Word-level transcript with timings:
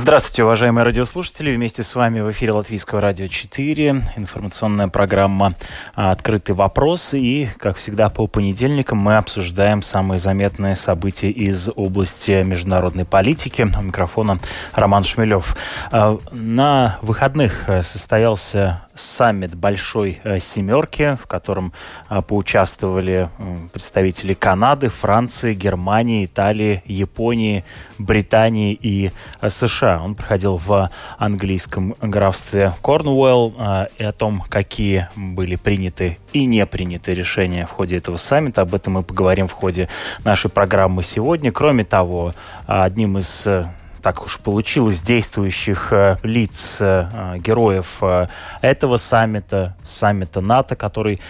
Здравствуйте, 0.00 0.44
уважаемые 0.44 0.84
радиослушатели. 0.84 1.56
Вместе 1.56 1.82
с 1.82 1.96
вами 1.96 2.20
в 2.20 2.30
эфире 2.30 2.52
Латвийского 2.52 3.00
радио 3.00 3.26
4. 3.26 4.00
Информационная 4.14 4.86
программа 4.86 5.54
«Открытый 5.96 6.54
вопрос». 6.54 7.14
И, 7.14 7.48
как 7.58 7.78
всегда, 7.78 8.08
по 8.08 8.28
понедельникам 8.28 8.98
мы 8.98 9.16
обсуждаем 9.16 9.82
самые 9.82 10.20
заметные 10.20 10.76
события 10.76 11.30
из 11.30 11.68
области 11.74 12.44
международной 12.44 13.06
политики. 13.06 13.62
У 13.62 13.82
микрофона 13.82 14.38
Роман 14.72 15.02
Шмелев. 15.02 15.56
А, 15.90 16.16
на 16.30 16.96
выходных 17.02 17.68
состоялся 17.80 18.82
саммит 18.98 19.54
Большой 19.54 20.20
э, 20.24 20.38
Семерки, 20.38 21.16
в 21.22 21.26
котором 21.26 21.72
а, 22.08 22.20
поучаствовали 22.22 23.28
представители 23.72 24.34
Канады, 24.34 24.88
Франции, 24.88 25.54
Германии, 25.54 26.24
Италии, 26.24 26.82
Японии, 26.86 27.64
Британии 27.98 28.74
и 28.80 29.12
э, 29.40 29.48
США. 29.88 30.02
Он 30.02 30.14
проходил 30.14 30.56
в 30.56 30.90
английском 31.18 31.94
графстве 32.00 32.72
Корнуэлл 32.82 33.54
а, 33.58 33.88
и 33.96 34.04
о 34.04 34.12
том, 34.12 34.42
какие 34.48 35.08
были 35.16 35.56
приняты 35.56 36.18
и 36.32 36.44
не 36.44 36.64
приняты 36.66 37.12
решения 37.12 37.66
в 37.66 37.70
ходе 37.70 37.96
этого 37.96 38.16
саммита. 38.16 38.62
Об 38.62 38.74
этом 38.74 38.94
мы 38.94 39.02
поговорим 39.02 39.46
в 39.46 39.52
ходе 39.52 39.88
нашей 40.24 40.50
программы 40.50 41.02
сегодня. 41.02 41.52
Кроме 41.52 41.84
того, 41.84 42.34
одним 42.66 43.18
из 43.18 43.46
э, 43.46 43.64
так 44.02 44.24
уж 44.24 44.38
получилось, 44.38 45.00
действующих 45.02 45.92
э, 45.92 46.16
лиц, 46.22 46.78
э, 46.80 47.38
героев 47.38 47.98
э, 48.02 48.26
этого 48.60 48.96
саммита, 48.96 49.76
саммита 49.84 50.40
НАТО, 50.40 50.76
который 50.76 51.20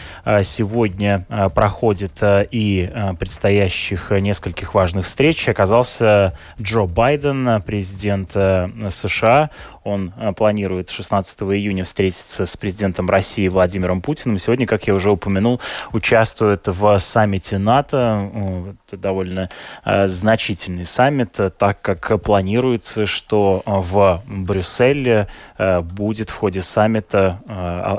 сегодня 0.42 1.26
проходит, 1.54 2.22
и 2.22 2.90
предстоящих 3.18 4.10
нескольких 4.10 4.74
важных 4.74 5.06
встреч, 5.06 5.48
оказался 5.48 6.34
Джо 6.60 6.84
Байден, 6.84 7.62
президент 7.62 8.32
США. 8.32 9.50
Он 9.88 10.12
э, 10.16 10.32
планирует 10.32 10.90
16 10.90 11.42
июня 11.42 11.84
встретиться 11.84 12.44
с 12.46 12.56
президентом 12.56 13.08
России 13.08 13.48
Владимиром 13.48 14.02
Путиным. 14.02 14.38
Сегодня, 14.38 14.66
как 14.66 14.86
я 14.86 14.94
уже 14.94 15.10
упомянул, 15.10 15.60
участвует 15.92 16.66
в 16.66 16.98
саммите 16.98 17.58
НАТО. 17.58 18.72
Это 18.86 18.96
довольно 18.96 19.50
э, 19.84 20.08
значительный 20.08 20.84
саммит, 20.84 21.38
так 21.58 21.80
как 21.80 22.22
планируется, 22.22 23.06
что 23.06 23.62
в 23.64 24.22
Брюсселе 24.26 25.28
э, 25.56 25.80
будет 25.80 26.30
в 26.30 26.36
ходе 26.36 26.62
саммита 26.62 27.40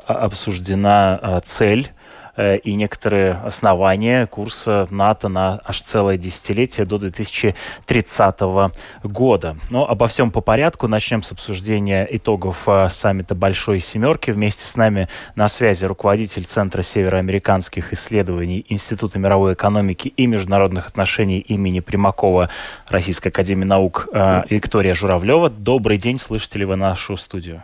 обсуждена 0.05 1.41
цель 1.43 1.89
Э, 1.89 1.98
и 2.37 2.75
некоторые 2.75 3.33
основания 3.33 4.25
курса 4.27 4.87
НАТО 4.89 5.29
на 5.29 5.59
аж 5.63 5.81
целое 5.81 6.17
десятилетие 6.17 6.85
до 6.85 6.97
2030 6.97 8.39
года. 9.03 9.55
Но 9.69 9.89
обо 9.89 10.07
всем 10.07 10.31
по 10.31 10.41
порядку. 10.41 10.87
Начнем 10.87 11.23
с 11.23 11.31
обсуждения 11.31 12.07
итогов 12.09 12.67
э, 12.67 12.87
саммита 12.89 13.35
Большой 13.35 13.79
Семерки. 13.79 14.31
Вместе 14.31 14.65
с 14.65 14.75
нами 14.75 15.07
на 15.35 15.47
связи 15.47 15.85
руководитель 15.85 16.45
Центра 16.45 16.81
североамериканских 16.81 17.93
исследований 17.93 18.65
Института 18.69 19.19
мировой 19.19 19.53
экономики 19.53 20.09
и 20.15 20.27
международных 20.27 20.87
отношений 20.87 21.39
имени 21.39 21.79
Примакова 21.79 22.49
Российской 22.89 23.29
академии 23.29 23.65
наук 23.65 24.09
э, 24.11 24.43
Виктория 24.49 24.93
Журавлева. 24.93 25.49
Добрый 25.49 25.97
день, 25.97 26.17
слышите 26.17 26.59
ли 26.59 26.65
вы 26.65 26.75
нашу 26.75 27.17
студию? 27.17 27.63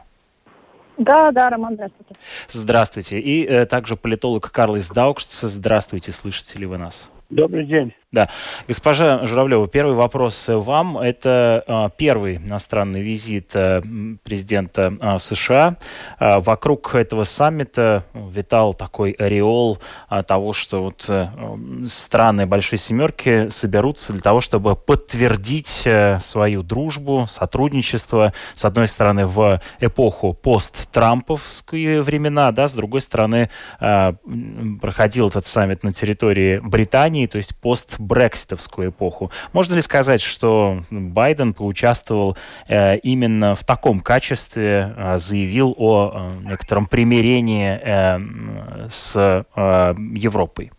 Да, 0.97 1.31
да, 1.31 1.49
Роман, 1.49 1.75
здравствуйте. 1.75 2.15
Здравствуйте. 2.47 3.19
И 3.19 3.45
э, 3.45 3.65
также 3.65 3.95
политолог 3.95 4.51
Карлис 4.51 4.89
Даукшц. 4.89 5.41
Здравствуйте, 5.41 6.11
слышите 6.11 6.59
ли 6.59 6.65
вы 6.65 6.77
нас? 6.77 7.09
Добрый 7.29 7.65
день. 7.65 7.93
Да. 8.15 8.29
Госпожа 8.65 9.25
Журавлева, 9.25 9.67
первый 9.67 9.93
вопрос 9.93 10.47
вам. 10.47 10.97
Это 10.97 11.61
а, 11.67 11.89
первый 11.89 12.37
иностранный 12.37 13.01
визит 13.01 13.51
а, 13.55 13.81
президента 14.23 14.93
а, 15.01 15.17
США. 15.17 15.75
А, 16.17 16.39
вокруг 16.39 16.95
этого 16.95 17.25
саммита 17.25 18.05
витал 18.13 18.73
такой 18.73 19.11
ореол 19.11 19.79
того, 20.27 20.53
что 20.53 20.83
вот 20.83 21.05
а, 21.09 21.57
страны 21.87 22.45
Большой 22.45 22.77
Семерки 22.77 23.49
соберутся 23.49 24.13
для 24.13 24.21
того, 24.21 24.39
чтобы 24.39 24.77
подтвердить 24.77 25.83
а, 25.85 26.19
свою 26.21 26.63
дружбу, 26.63 27.25
сотрудничество, 27.27 28.31
с 28.53 28.63
одной 28.63 28.87
стороны, 28.87 29.25
в 29.25 29.59
эпоху 29.81 30.33
пост-трамповские 30.33 32.01
времена, 32.01 32.53
да, 32.53 32.69
с 32.69 32.73
другой 32.73 33.01
стороны, 33.01 33.49
проходил 33.77 35.27
этот 35.27 35.45
саммит 35.45 35.83
на 35.83 35.91
территории 35.91 36.59
Британии, 36.59 37.14
то 37.27 37.37
есть 37.37 37.55
пост 37.61 37.99
брекситовскую 37.99 38.89
эпоху. 38.89 39.31
Можно 39.53 39.75
ли 39.75 39.81
сказать, 39.81 40.21
что 40.21 40.79
Байден 40.91 41.53
поучаствовал 41.53 42.35
э, 42.67 42.97
именно 42.97 43.55
в 43.55 43.63
таком 43.63 43.99
качестве, 44.01 44.93
э, 44.95 45.17
заявил 45.17 45.73
о 45.77 46.11
э, 46.13 46.49
некотором 46.49 46.85
примирении 46.87 47.79
э, 47.81 48.89
с 48.89 49.15
э, 49.55 49.95
Европой? 50.15 50.71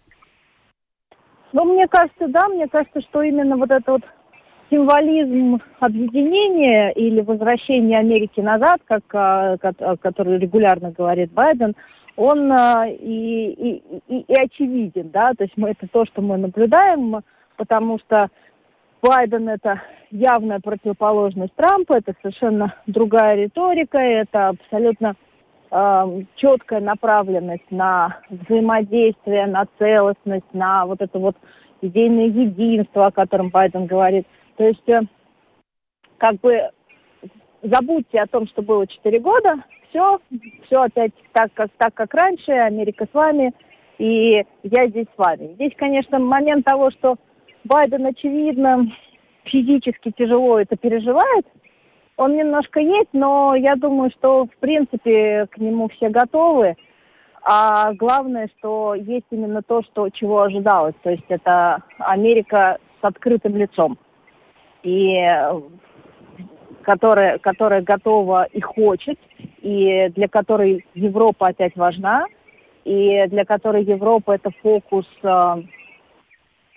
Ну, 1.52 1.64
мне 1.64 1.88
кажется, 1.88 2.28
да, 2.28 2.48
мне 2.48 2.68
кажется, 2.68 3.00
что 3.00 3.22
именно 3.22 3.56
вот 3.56 3.70
этот 3.70 3.88
вот 3.88 4.02
символизм 4.70 5.60
объединения 5.80 6.90
или 6.90 7.20
возвращения 7.20 7.98
Америки 7.98 8.40
назад, 8.40 8.80
как, 8.86 9.02
э, 9.12 9.56
который 10.02 10.38
регулярно 10.38 10.90
говорит 10.90 11.32
Байден, 11.32 11.74
он 12.16 12.50
э, 12.50 12.94
и, 12.94 13.80
и, 14.08 14.18
и, 14.20 14.34
очевиден, 14.34 15.10
да, 15.10 15.32
то 15.36 15.44
есть 15.44 15.56
мы 15.56 15.70
это 15.70 15.86
то, 15.88 16.06
что 16.06 16.22
мы 16.22 16.38
наблюдаем, 16.38 17.22
потому 17.56 17.98
что 17.98 18.28
Байден 19.02 19.48
это 19.48 19.82
явная 20.10 20.60
противоположность 20.60 21.54
Трампа, 21.54 21.98
это 21.98 22.14
совершенно 22.22 22.74
другая 22.86 23.36
риторика, 23.36 23.98
это 23.98 24.48
абсолютно 24.48 25.14
э, 25.70 26.22
четкая 26.36 26.80
направленность 26.80 27.70
на 27.70 28.18
взаимодействие, 28.30 29.46
на 29.46 29.66
целостность, 29.78 30.52
на 30.54 30.86
вот 30.86 31.02
это 31.02 31.18
вот 31.18 31.36
идейное 31.82 32.26
единство, 32.26 33.06
о 33.06 33.12
котором 33.12 33.50
Байден 33.50 33.86
говорит. 33.86 34.26
То 34.56 34.64
есть, 34.64 34.88
э, 34.88 35.02
как 36.16 36.40
бы 36.40 36.70
забудьте 37.62 38.20
о 38.20 38.26
том, 38.26 38.46
что 38.48 38.62
было 38.62 38.86
четыре 38.86 39.20
года, 39.20 39.62
все, 39.88 40.18
все 40.66 40.82
опять 40.82 41.12
так, 41.32 41.52
как, 41.54 41.70
так, 41.78 41.94
как 41.94 42.14
раньше, 42.14 42.52
Америка 42.52 43.06
с 43.10 43.14
вами, 43.14 43.52
и 43.98 44.44
я 44.62 44.88
здесь 44.88 45.06
с 45.14 45.18
вами. 45.18 45.54
Здесь, 45.54 45.72
конечно, 45.76 46.18
момент 46.18 46.64
того, 46.64 46.90
что 46.90 47.16
Байден, 47.64 48.06
очевидно, 48.06 48.86
физически 49.44 50.12
тяжело 50.16 50.58
это 50.60 50.76
переживает, 50.76 51.46
он 52.16 52.36
немножко 52.36 52.80
есть, 52.80 53.10
но 53.12 53.54
я 53.54 53.76
думаю, 53.76 54.10
что, 54.10 54.46
в 54.46 54.56
принципе, 54.58 55.46
к 55.50 55.58
нему 55.58 55.88
все 55.88 56.08
готовы. 56.08 56.76
А 57.42 57.92
главное, 57.92 58.48
что 58.58 58.94
есть 58.94 59.26
именно 59.30 59.62
то, 59.62 59.82
что, 59.82 60.08
чего 60.10 60.42
ожидалось. 60.42 60.94
То 61.02 61.10
есть 61.10 61.26
это 61.28 61.82
Америка 61.98 62.78
с 63.00 63.04
открытым 63.04 63.56
лицом. 63.56 63.98
И 64.82 65.14
которая, 66.82 67.38
которая 67.38 67.82
готова 67.82 68.44
и 68.44 68.60
хочет, 68.60 69.18
и 69.66 70.08
для 70.10 70.28
которой 70.28 70.86
Европа 70.94 71.48
опять 71.48 71.74
важна, 71.74 72.26
и 72.84 73.26
для 73.26 73.44
которой 73.44 73.82
Европа 73.82 74.30
это 74.30 74.50
фокус 74.62 75.06
э, 75.24 75.62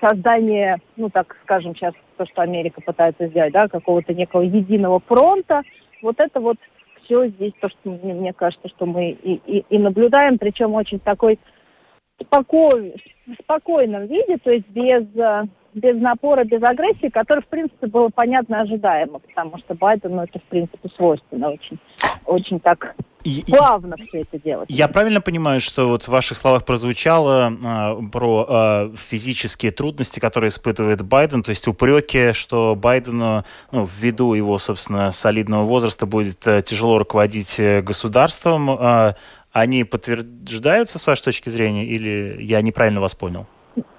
создания, 0.02 0.80
ну 0.98 1.12
так 1.12 1.38
скажем 1.44 1.76
сейчас, 1.76 1.94
то, 2.18 2.26
что 2.26 2.42
Америка 2.42 2.82
пытается 2.82 3.28
сделать, 3.28 3.54
да, 3.54 3.68
какого-то 3.68 4.16
некого 4.16 4.42
единого 4.42 5.00
фронта. 5.02 5.62
Вот 6.02 6.16
это 6.18 6.40
вот 6.40 6.58
все 7.04 7.28
здесь, 7.28 7.54
то, 7.62 7.70
что 7.70 7.92
мне, 7.92 8.16
мне 8.16 8.34
кажется, 8.34 8.68
что 8.70 8.88
мы 8.88 9.12
и, 9.12 9.36
и, 9.46 9.66
и 9.70 9.78
наблюдаем, 9.78 10.40
причем 10.40 10.74
очень 10.74 11.00
такой 11.00 11.38
в 12.20 13.34
спокойном 13.44 14.08
виде, 14.08 14.38
то 14.38 14.52
есть 14.52 14.68
без 14.70 15.04
э, 15.16 15.44
без 15.74 16.00
напора, 16.02 16.44
без 16.44 16.62
агрессии, 16.64 17.10
который, 17.10 17.42
в 17.42 17.48
принципе, 17.48 17.88
было 17.88 18.10
понятно 18.14 18.62
ожидаемо, 18.62 19.20
потому 19.20 19.58
что 19.60 19.76
Байдену 19.76 20.24
это, 20.24 20.40
в 20.40 20.44
принципе, 20.44 20.90
свойственно 20.96 21.52
очень, 21.52 21.80
очень 22.26 22.60
так 22.60 22.96
плавно 23.48 23.96
все 23.98 24.22
это 24.22 24.40
делать. 24.40 24.70
Я 24.70 24.88
правильно 24.88 25.22
понимаю, 25.22 25.60
что 25.60 25.90
вот 25.90 26.04
в 26.04 26.08
ваших 26.08 26.38
словах 26.38 26.66
прозвучало 26.66 27.52
э, 27.52 28.10
про 28.12 28.46
э, 28.48 28.96
физические 28.98 29.72
трудности, 29.72 30.20
которые 30.20 30.50
испытывает 30.50 31.02
Байден, 31.02 31.44
то 31.44 31.50
есть 31.50 31.68
упреки, 31.68 32.32
что 32.32 32.76
Байдену, 32.76 33.44
ну, 33.72 33.86
ввиду 33.86 34.34
его, 34.34 34.58
собственно, 34.58 35.12
солидного 35.12 35.64
возраста 35.64 36.06
будет 36.06 36.46
э, 36.48 36.62
тяжело 36.62 36.98
руководить 36.98 37.60
э, 37.60 37.82
государством, 37.82 38.70
э, 38.72 39.14
они 39.52 39.84
подтверждаются 39.84 41.00
с 41.00 41.08
вашей 41.08 41.26
точки 41.26 41.50
зрения 41.50 41.86
или 41.86 42.38
я 42.42 42.62
неправильно 42.62 43.02
вас 43.02 43.16
понял? 43.16 43.46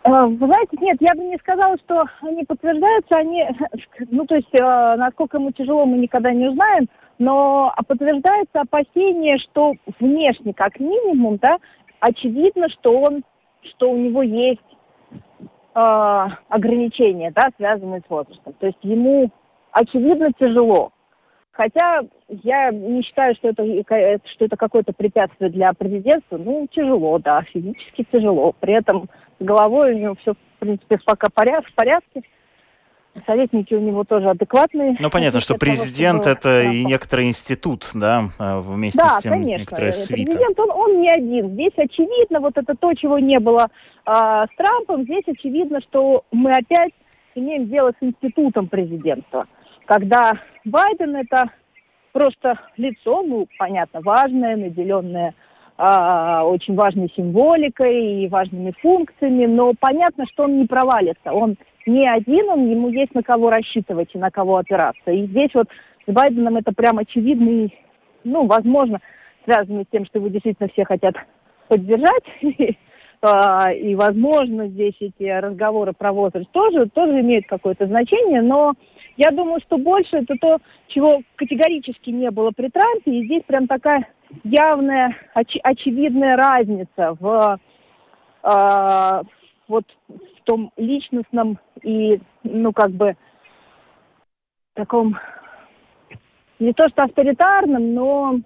вы 0.05 0.37
знаете, 0.37 0.77
нет, 0.81 0.99
я 1.01 1.15
бы 1.15 1.25
не 1.25 1.37
сказала, 1.39 1.77
что 1.85 2.05
они 2.23 2.45
подтверждаются, 2.45 3.17
они, 3.17 3.47
ну, 4.11 4.27
то 4.27 4.35
есть, 4.35 4.53
насколько 4.53 5.39
ему 5.39 5.53
тяжело, 5.53 5.87
мы 5.87 5.99
никогда 5.99 6.33
не 6.33 6.49
узнаем, 6.49 6.89
но 7.19 7.73
подтверждается 7.87 8.61
опасение, 8.61 9.39
что 9.39 9.75
внешне, 9.99 10.53
как 10.55 10.81
минимум, 10.81 11.37
да, 11.37 11.59
очевидно, 12.01 12.69
что 12.71 12.99
он, 13.01 13.23
что 13.63 13.91
у 13.91 13.97
него 13.97 14.23
есть 14.23 14.61
э, 15.75 16.27
ограничения, 16.49 17.31
да, 17.35 17.51
связанные 17.57 18.01
с 18.07 18.11
возрастом. 18.11 18.55
То 18.59 18.67
есть 18.67 18.79
ему 18.83 19.31
очевидно 19.73 20.33
тяжело. 20.39 20.93
Хотя 21.53 22.01
я 22.29 22.71
не 22.71 23.03
считаю, 23.03 23.35
что 23.35 23.49
это, 23.49 23.65
что 24.35 24.45
это 24.45 24.57
какое-то 24.57 24.93
препятствие 24.93 25.51
для 25.51 25.73
президентства. 25.73 26.39
Ну, 26.39 26.67
тяжело, 26.71 27.19
да, 27.19 27.43
физически 27.43 28.07
тяжело. 28.11 28.55
При 28.61 28.75
этом 28.75 29.09
с 29.39 29.45
головой 29.45 29.95
у 29.95 29.99
него 29.99 30.15
все, 30.21 30.35
в 30.35 30.59
принципе, 30.61 30.99
пока 31.05 31.29
в 31.29 31.75
порядке 31.75 32.23
советники 33.27 33.75
у 33.75 33.81
него 33.81 34.05
тоже 34.05 34.31
адекватные. 34.31 34.97
Ну, 34.99 35.11
понятно, 35.11 35.41
что 35.41 35.57
президент 35.57 36.23
того, 36.25 36.37
это 36.37 36.63
и 36.63 36.85
некоторый 36.85 37.27
институт, 37.27 37.89
да, 37.95 38.29
а, 38.39 38.61
вместе 38.61 38.99
да, 39.03 39.11
с 39.11 39.19
тем 39.19 39.33
конечно. 39.33 39.59
некоторая 39.59 39.91
свита. 39.91 40.31
Президент, 40.31 40.61
он, 40.61 40.71
он 40.71 41.01
не 41.01 41.11
один. 41.11 41.51
Здесь 41.51 41.73
очевидно, 41.77 42.41
вот 42.41 42.57
это 42.57 42.75
то, 42.75 42.95
чего 42.95 43.19
не 43.19 43.39
было 43.41 43.67
а, 44.05 44.47
с 44.47 44.51
Трампом, 44.57 45.03
здесь 45.05 45.25
очевидно, 45.27 45.81
что 45.81 46.25
мы 46.31 46.53
опять 46.53 46.93
имеем 47.35 47.65
дело 47.69 47.93
с 47.99 48.03
институтом 48.03 48.69
президентства. 48.69 49.47
Когда 49.87 50.33
Байден 50.65 51.17
это 51.17 51.51
просто 52.13 52.59
лицо, 52.77 53.23
ну, 53.23 53.47
понятно, 53.59 54.01
важное, 54.01 54.57
наделенное 54.57 55.35
а, 55.77 56.45
очень 56.45 56.75
важной 56.75 57.11
символикой 57.17 58.25
и 58.25 58.29
важными 58.29 58.75
функциями, 58.83 59.47
но 59.47 59.73
понятно, 59.79 60.27
что 60.27 60.45
он 60.45 60.59
не 60.59 60.67
провалится. 60.67 61.33
Он 61.33 61.57
не 61.87 62.07
один, 62.07 62.51
он, 62.51 62.71
ему 62.71 62.91
есть 62.91 63.15
на 63.15 63.23
кого 63.23 63.49
рассчитывать 63.49 64.11
и 64.15 64.19
на 64.19 64.31
кого 64.31 64.59
опираться. 64.59 65.11
И 65.11 65.27
здесь 65.27 65.51
вот 65.55 65.69
с 66.07 66.13
Байденом 66.13 66.57
это 66.57 66.73
прям 66.73 66.99
очевидный, 66.99 67.75
ну, 68.25 68.47
возможно, 68.47 69.01
связано 69.45 69.85
с 69.85 69.91
тем, 69.91 70.05
что 70.05 70.19
его 70.19 70.29
действительно 70.29 70.69
все 70.69 70.85
хотят 70.85 71.15
поддержать. 71.69 72.25
А, 73.23 73.71
и, 73.71 73.95
возможно, 73.95 74.69
здесь 74.69 74.95
эти 74.99 75.25
разговоры 75.25 75.93
про 75.93 76.13
возраст 76.13 76.51
тоже, 76.53 76.89
тоже 76.89 77.21
имеют 77.21 77.47
какое-то 77.47 77.85
значение, 77.85 78.41
но 78.41 78.73
я 79.17 79.29
думаю, 79.31 79.61
что 79.61 79.77
больше 79.77 80.17
это 80.17 80.35
то, 80.41 80.57
чего 80.89 81.21
категорически 81.37 82.09
не 82.11 82.31
было 82.31 82.51
при 82.51 82.69
Трампе, 82.69 83.11
и 83.11 83.27
здесь 83.27 83.43
прям 83.47 83.67
такая 83.67 84.09
явная, 84.43 85.15
оч- 85.35 85.61
очевидная 85.63 86.37
разница 86.37 87.15
в, 87.21 87.59
э, 88.43 89.23
вот 89.69 89.85
в 90.09 90.45
том 90.45 90.73
личностном 90.79 91.59
и, 91.83 92.21
ну, 92.43 92.73
как 92.73 92.91
бы, 92.93 93.17
таком, 94.73 95.19
не 96.59 96.73
то 96.73 96.89
что 96.89 97.03
авторитарном, 97.03 97.93
но 97.93 98.41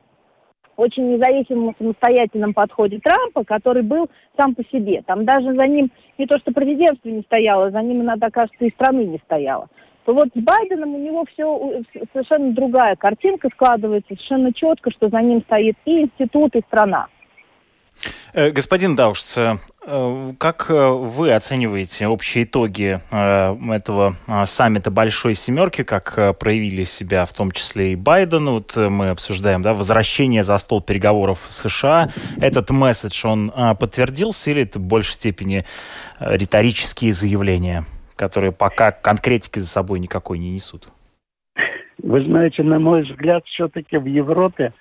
очень 0.76 1.12
независимом 1.12 1.74
самостоятельном 1.78 2.54
подходе 2.54 3.00
Трампа, 3.02 3.44
который 3.44 3.82
был 3.82 4.08
сам 4.38 4.54
по 4.54 4.64
себе. 4.64 5.02
Там 5.06 5.24
даже 5.24 5.54
за 5.54 5.66
ним 5.66 5.90
не 6.18 6.26
то 6.26 6.38
что 6.38 6.52
президентство 6.52 7.08
не 7.08 7.22
стояло, 7.22 7.70
за 7.70 7.82
ним 7.82 8.02
иногда, 8.02 8.30
кажется, 8.30 8.64
и 8.64 8.70
страны 8.70 9.04
не 9.04 9.18
стояло. 9.24 9.68
То 10.04 10.12
вот 10.12 10.28
с 10.34 10.38
Байденом 10.38 10.94
у 10.94 10.98
него 10.98 11.24
все 11.32 11.82
совершенно 12.12 12.52
другая 12.52 12.94
картинка 12.96 13.48
складывается, 13.52 14.08
совершенно 14.08 14.52
четко, 14.52 14.90
что 14.90 15.08
за 15.08 15.20
ним 15.22 15.40
стоит 15.42 15.76
и 15.86 16.02
институт, 16.02 16.54
и 16.54 16.60
страна. 16.60 17.06
Э, 18.34 18.50
господин 18.50 18.96
Даушц, 18.96 19.38
э, 19.38 19.56
как 20.38 20.68
э, 20.68 20.88
вы 20.88 21.32
оцениваете 21.32 22.08
общие 22.08 22.42
итоги 22.42 23.00
этого 23.10 24.16
саммита 24.44 24.90
Большой 24.90 25.34
Семерки, 25.34 25.84
как 25.84 26.38
проявили 26.40 26.82
себя 26.82 27.26
в 27.26 27.32
том 27.32 27.52
числе 27.52 27.92
и 27.92 27.96
Байден? 27.96 28.46
Вот 28.46 28.76
мы 28.76 29.10
обсуждаем 29.10 29.62
да, 29.62 29.72
возвращение 29.72 30.42
за 30.42 30.58
стол 30.58 30.80
переговоров 30.80 31.44
США. 31.46 32.08
Этот 32.40 32.70
месседж, 32.70 33.24
он 33.24 33.52
подтвердился 33.78 34.50
или 34.50 34.62
это 34.62 34.78
в 34.78 34.82
большей 34.82 35.12
степени 35.12 35.64
риторические 36.18 37.12
заявления, 37.12 37.84
которые 38.16 38.52
пока 38.52 38.90
конкретики 38.90 39.60
за 39.60 39.68
собой 39.68 40.00
никакой 40.00 40.38
не 40.38 40.50
несут? 40.50 40.88
Вы 42.02 42.24
знаете, 42.24 42.62
на 42.62 42.78
мой 42.78 43.02
взгляд, 43.02 43.44
все-таки 43.46 43.96
в 43.96 44.06
Европе 44.06 44.72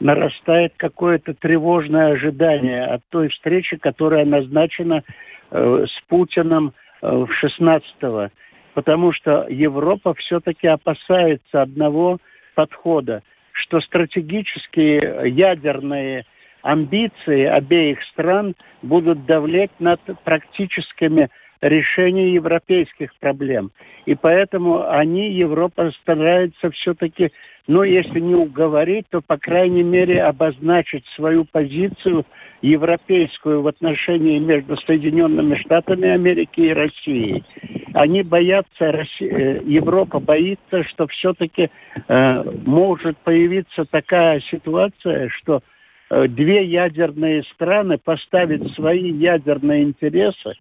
нарастает 0.00 0.74
какое-то 0.76 1.34
тревожное 1.34 2.12
ожидание 2.12 2.84
от 2.84 3.02
той 3.08 3.28
встречи, 3.28 3.76
которая 3.76 4.24
назначена 4.24 5.02
э, 5.50 5.86
с 5.86 6.00
Путиным 6.08 6.72
э, 7.02 7.08
в 7.08 7.28
16-го. 7.42 8.30
Потому 8.74 9.12
что 9.12 9.46
Европа 9.48 10.14
все-таки 10.14 10.68
опасается 10.68 11.62
одного 11.62 12.18
подхода, 12.54 13.22
что 13.52 13.80
стратегические 13.80 15.30
ядерные 15.30 16.24
амбиции 16.62 17.44
обеих 17.44 18.02
стран 18.12 18.54
будут 18.82 19.26
давлеть 19.26 19.72
над 19.78 20.00
практическими 20.24 21.28
решениями 21.60 22.30
европейских 22.30 23.14
проблем. 23.16 23.70
И 24.06 24.14
поэтому 24.14 24.88
они, 24.88 25.32
Европа, 25.32 25.90
старается 26.02 26.70
все-таки 26.70 27.32
ну, 27.68 27.82
если 27.82 28.18
не 28.18 28.34
уговорить, 28.34 29.04
то, 29.10 29.20
по 29.20 29.36
крайней 29.36 29.82
мере, 29.82 30.22
обозначить 30.22 31.04
свою 31.14 31.44
позицию 31.44 32.24
европейскую 32.62 33.60
в 33.60 33.68
отношении 33.68 34.38
между 34.38 34.78
Соединенными 34.78 35.54
Штатами 35.56 36.08
Америки 36.08 36.60
и 36.60 36.72
Россией. 36.72 37.44
Они 37.92 38.22
боятся, 38.22 38.90
Россия, 38.90 39.30
э, 39.30 39.62
Европа 39.66 40.18
боится, 40.18 40.82
что 40.84 41.06
все-таки 41.08 41.68
э, 42.08 42.42
может 42.64 43.18
появиться 43.18 43.84
такая 43.84 44.40
ситуация, 44.50 45.28
что 45.28 45.60
э, 46.08 46.26
две 46.26 46.64
ядерные 46.64 47.42
страны 47.54 47.98
поставят 48.02 48.66
свои 48.72 49.10
ядерные 49.10 49.82
интересы 49.82 50.54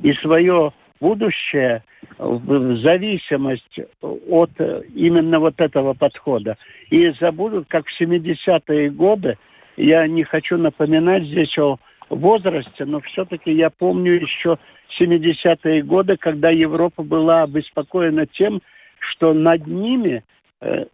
и 0.00 0.12
свое 0.14 0.72
будущее 1.02 1.82
в 2.18 2.76
зависимость 2.78 3.80
от 4.00 4.50
именно 4.94 5.40
вот 5.40 5.60
этого 5.60 5.94
подхода. 5.94 6.56
И 6.90 7.10
забудут, 7.20 7.66
как 7.68 7.86
в 7.86 8.00
70-е 8.00 8.90
годы, 8.90 9.36
я 9.76 10.06
не 10.06 10.22
хочу 10.22 10.56
напоминать 10.56 11.24
здесь 11.24 11.58
о 11.58 11.78
возрасте, 12.08 12.84
но 12.84 13.00
все-таки 13.00 13.52
я 13.52 13.70
помню 13.70 14.12
еще 14.12 14.58
70-е 15.00 15.82
годы, 15.82 16.16
когда 16.16 16.50
Европа 16.50 17.02
была 17.02 17.42
обеспокоена 17.42 18.26
тем, 18.26 18.60
что 19.00 19.32
над 19.32 19.66
ними 19.66 20.22
э, 20.60 20.84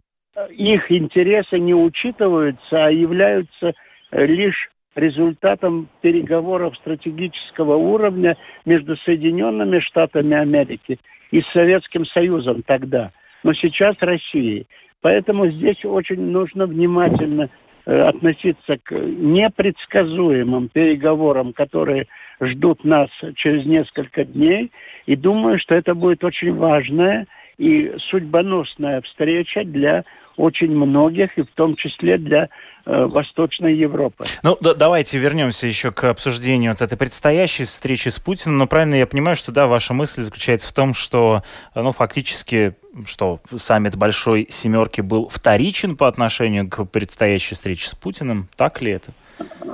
их 0.49 0.91
интересы 0.91 1.59
не 1.59 1.75
учитываются, 1.75 2.85
а 2.85 2.89
являются 2.89 3.73
лишь 4.11 4.69
результатом 4.99 5.87
переговоров 6.01 6.75
стратегического 6.77 7.75
уровня 7.75 8.37
между 8.65 8.95
Соединенными 8.97 9.79
Штатами 9.79 10.35
Америки 10.35 10.99
и 11.31 11.41
Советским 11.53 12.05
Союзом 12.05 12.63
тогда, 12.63 13.11
но 13.43 13.53
сейчас 13.53 13.95
Россией. 14.01 14.67
Поэтому 15.01 15.47
здесь 15.47 15.83
очень 15.85 16.21
нужно 16.21 16.65
внимательно 16.65 17.49
э, 17.85 18.01
относиться 18.01 18.77
к 18.83 18.91
непредсказуемым 18.91 20.69
переговорам, 20.69 21.53
которые 21.53 22.07
ждут 22.41 22.83
нас 22.83 23.09
через 23.35 23.65
несколько 23.65 24.25
дней. 24.25 24.71
И 25.05 25.15
думаю, 25.15 25.59
что 25.59 25.75
это 25.75 25.95
будет 25.95 26.23
очень 26.23 26.53
важная 26.53 27.27
и 27.57 27.93
судьбоносная 28.09 29.01
встреча 29.01 29.63
для 29.63 30.03
очень 30.39 30.71
многих, 30.71 31.37
и 31.37 31.41
в 31.41 31.51
том 31.53 31.75
числе 31.75 32.17
для 32.17 32.49
э, 32.85 33.05
Восточной 33.05 33.75
Европы. 33.75 34.23
Ну, 34.41 34.57
да, 34.61 34.73
давайте 34.73 35.17
вернемся 35.19 35.67
еще 35.67 35.91
к 35.91 36.05
обсуждению 36.05 36.71
вот 36.71 36.81
этой 36.81 36.97
предстоящей 36.97 37.65
встречи 37.65 38.09
с 38.09 38.19
Путиным. 38.19 38.57
Но 38.57 38.67
правильно 38.67 38.95
я 38.95 39.05
понимаю, 39.05 39.35
что 39.35 39.51
да, 39.51 39.67
ваша 39.67 39.93
мысль 39.93 40.21
заключается 40.21 40.69
в 40.69 40.73
том, 40.73 40.93
что, 40.93 41.43
ну, 41.75 41.91
фактически, 41.91 42.75
что 43.05 43.39
саммит 43.57 43.97
Большой 43.97 44.47
Семерки 44.49 45.01
был 45.01 45.27
вторичен 45.27 45.97
по 45.97 46.07
отношению 46.07 46.69
к 46.69 46.85
предстоящей 46.85 47.55
встрече 47.55 47.89
с 47.89 47.95
Путиным. 47.95 48.47
Так 48.55 48.81
ли 48.81 48.93
это? 48.93 49.11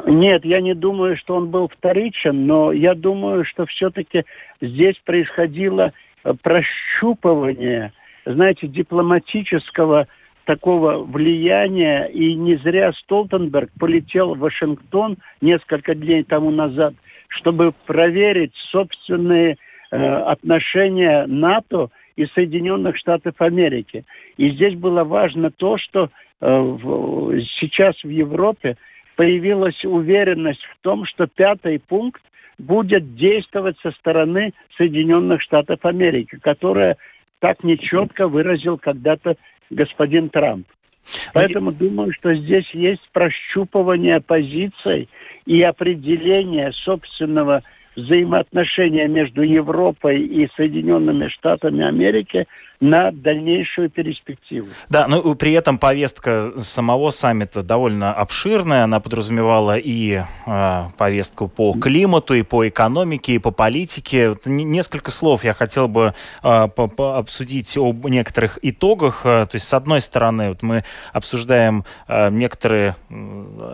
Нет, 0.07 0.45
я 0.45 0.61
не 0.61 0.73
думаю, 0.73 1.17
что 1.17 1.35
он 1.35 1.49
был 1.49 1.67
вторичен, 1.67 2.45
но 2.45 2.71
я 2.71 2.93
думаю, 2.93 3.45
что 3.45 3.65
все-таки 3.65 4.23
здесь 4.61 4.95
происходило 5.03 5.93
э, 6.23 6.33
прощупывание, 6.41 7.91
знаете, 8.25 8.67
дипломатического 8.67 10.07
такого 10.45 11.03
влияния, 11.03 12.05
и 12.05 12.35
не 12.35 12.55
зря 12.57 12.93
Столтенберг 12.93 13.69
полетел 13.79 14.35
в 14.35 14.39
Вашингтон 14.39 15.17
несколько 15.41 15.95
дней 15.95 16.23
тому 16.23 16.51
назад, 16.51 16.93
чтобы 17.27 17.73
проверить 17.85 18.53
собственные 18.71 19.57
э, 19.91 19.97
отношения 19.97 21.25
НАТО 21.27 21.89
и 22.15 22.25
Соединенных 22.27 22.97
Штатов 22.97 23.35
Америки. 23.39 24.05
И 24.37 24.51
здесь 24.51 24.75
было 24.75 25.03
важно 25.03 25.51
то, 25.51 25.77
что 25.77 26.05
э, 26.05 26.47
в, 26.47 27.41
сейчас 27.59 27.95
в 28.03 28.09
Европе 28.09 28.77
появилась 29.15 29.83
уверенность 29.83 30.63
в 30.63 30.77
том, 30.81 31.05
что 31.05 31.27
пятый 31.27 31.79
пункт 31.79 32.21
будет 32.57 33.15
действовать 33.15 33.77
со 33.81 33.91
стороны 33.91 34.53
Соединенных 34.77 35.41
Штатов 35.41 35.83
Америки, 35.83 36.37
которая 36.41 36.97
так 37.39 37.63
нечетко 37.63 38.27
выразил 38.27 38.77
когда-то 38.77 39.35
господин 39.69 40.29
Трамп. 40.29 40.67
Поэтому 41.33 41.71
думаю, 41.71 42.11
что 42.13 42.33
здесь 42.33 42.69
есть 42.73 43.07
прощупывание 43.13 44.21
позиций 44.21 45.07
и 45.45 45.61
определение 45.61 46.71
собственного 46.71 47.61
взаимоотношения 47.95 49.07
между 49.07 49.41
Европой 49.41 50.21
и 50.21 50.49
Соединенными 50.55 51.27
Штатами 51.29 51.85
Америки 51.85 52.47
на 52.85 53.11
дальнейшую 53.11 53.89
перспективу. 53.89 54.67
Да, 54.89 55.07
но 55.07 55.35
при 55.35 55.53
этом 55.53 55.77
повестка 55.79 56.53
самого 56.59 57.09
саммита 57.09 57.63
довольно 57.63 58.13
обширная. 58.13 58.83
Она 58.83 58.99
подразумевала 58.99 59.77
и 59.77 60.21
э, 60.45 60.83
повестку 60.97 61.47
по 61.47 61.73
климату, 61.73 62.35
и 62.35 62.43
по 62.43 62.67
экономике, 62.67 63.33
и 63.33 63.39
по 63.39 63.51
политике. 63.51 64.29
Вот 64.29 64.45
несколько 64.45 65.09
слов 65.09 65.43
я 65.43 65.53
хотел 65.53 65.87
бы 65.87 66.13
э, 66.43 66.47
обсудить 66.47 67.75
об 67.77 68.05
некоторых 68.07 68.59
итогах. 68.61 69.25
Э, 69.25 69.45
то 69.45 69.55
есть, 69.55 69.67
с 69.67 69.73
одной 69.73 70.01
стороны, 70.01 70.49
вот 70.49 70.61
мы 70.61 70.83
обсуждаем 71.11 71.85
э, 72.07 72.29
некоторые, 72.29 72.95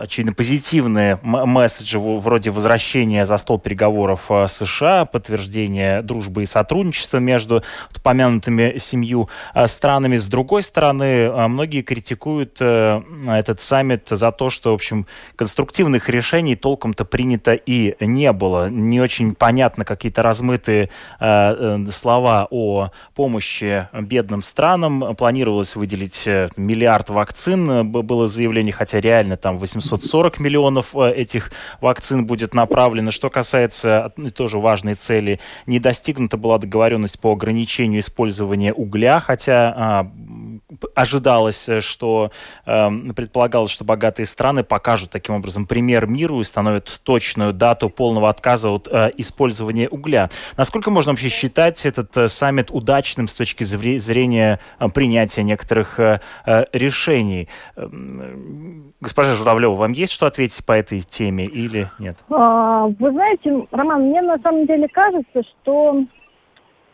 очевидно, 0.00 0.32
позитивные 0.32 1.18
месседжи 1.22 1.98
вроде 1.98 2.50
возвращения 2.50 3.26
за 3.26 3.36
стол 3.36 3.58
переговоров 3.58 4.30
США, 4.46 5.04
подтверждения 5.04 6.00
дружбы 6.00 6.42
и 6.42 6.46
сотрудничества 6.46 7.18
между 7.18 7.62
упомянутыми 7.94 8.78
семью 9.02 9.28
а, 9.52 9.66
странами. 9.66 10.16
С 10.16 10.26
другой 10.26 10.62
стороны, 10.62 11.26
а, 11.26 11.48
многие 11.48 11.82
критикуют 11.82 12.58
э, 12.60 13.02
этот 13.26 13.60
саммит 13.60 14.08
за 14.08 14.30
то, 14.30 14.48
что, 14.48 14.70
в 14.70 14.74
общем, 14.74 15.06
конструктивных 15.36 16.08
решений 16.08 16.54
толком-то 16.54 17.04
принято 17.04 17.54
и 17.54 17.96
не 18.00 18.32
было. 18.32 18.70
Не 18.70 19.00
очень 19.00 19.34
понятно 19.34 19.84
какие-то 19.84 20.22
размытые 20.22 20.84
э, 20.84 20.88
э, 21.20 21.86
слова 21.90 22.46
о 22.50 22.90
помощи 23.14 23.88
бедным 23.92 24.42
странам. 24.42 25.16
Планировалось 25.16 25.74
выделить 25.74 26.26
миллиард 26.56 27.10
вакцин, 27.10 27.90
было 27.90 28.26
заявление, 28.26 28.72
хотя 28.72 29.00
реально 29.00 29.36
там 29.36 29.58
840 29.58 30.38
миллионов 30.40 30.94
этих 30.96 31.50
вакцин 31.80 32.26
будет 32.26 32.54
направлено. 32.54 33.10
Что 33.10 33.30
касается 33.30 34.12
тоже 34.34 34.58
важной 34.58 34.94
цели, 34.94 35.40
не 35.66 35.80
достигнута 35.80 36.36
была 36.36 36.58
договоренность 36.58 37.18
по 37.18 37.32
ограничению 37.32 38.00
использования 38.00 38.72
угля, 38.82 39.20
хотя 39.20 39.74
а, 39.76 40.12
ожидалось, 40.94 41.68
что 41.80 42.30
э, 42.66 42.90
предполагалось, 43.14 43.70
что 43.70 43.84
богатые 43.84 44.26
страны 44.26 44.64
покажут 44.64 45.10
таким 45.10 45.34
образом 45.34 45.66
пример 45.66 46.06
миру 46.06 46.40
и 46.40 46.44
становят 46.44 47.00
точную 47.04 47.52
дату 47.52 47.88
полного 47.88 48.28
отказа 48.28 48.70
от 48.70 48.88
э, 48.88 49.10
использования 49.16 49.88
угля. 49.88 50.30
Насколько 50.56 50.90
можно 50.90 51.12
вообще 51.12 51.28
считать 51.28 51.84
этот 51.86 52.16
э, 52.16 52.28
саммит 52.28 52.70
удачным 52.70 53.28
с 53.28 53.34
точки 53.34 53.64
зрения 53.64 54.60
э, 54.78 54.88
принятия 54.88 55.42
некоторых 55.42 55.98
э, 56.00 56.20
э, 56.46 56.64
решений? 56.72 57.48
Э, 57.76 57.88
госпожа 59.00 59.34
Журавлева, 59.34 59.74
вам 59.74 59.92
есть 59.92 60.12
что 60.12 60.26
ответить 60.26 60.64
по 60.64 60.72
этой 60.72 61.00
теме 61.00 61.44
или 61.44 61.90
нет? 61.98 62.16
А, 62.30 62.86
вы 62.86 63.10
знаете, 63.10 63.66
Роман, 63.70 64.02
мне 64.02 64.22
на 64.22 64.38
самом 64.38 64.66
деле 64.66 64.88
кажется, 64.88 65.42
что 65.42 66.04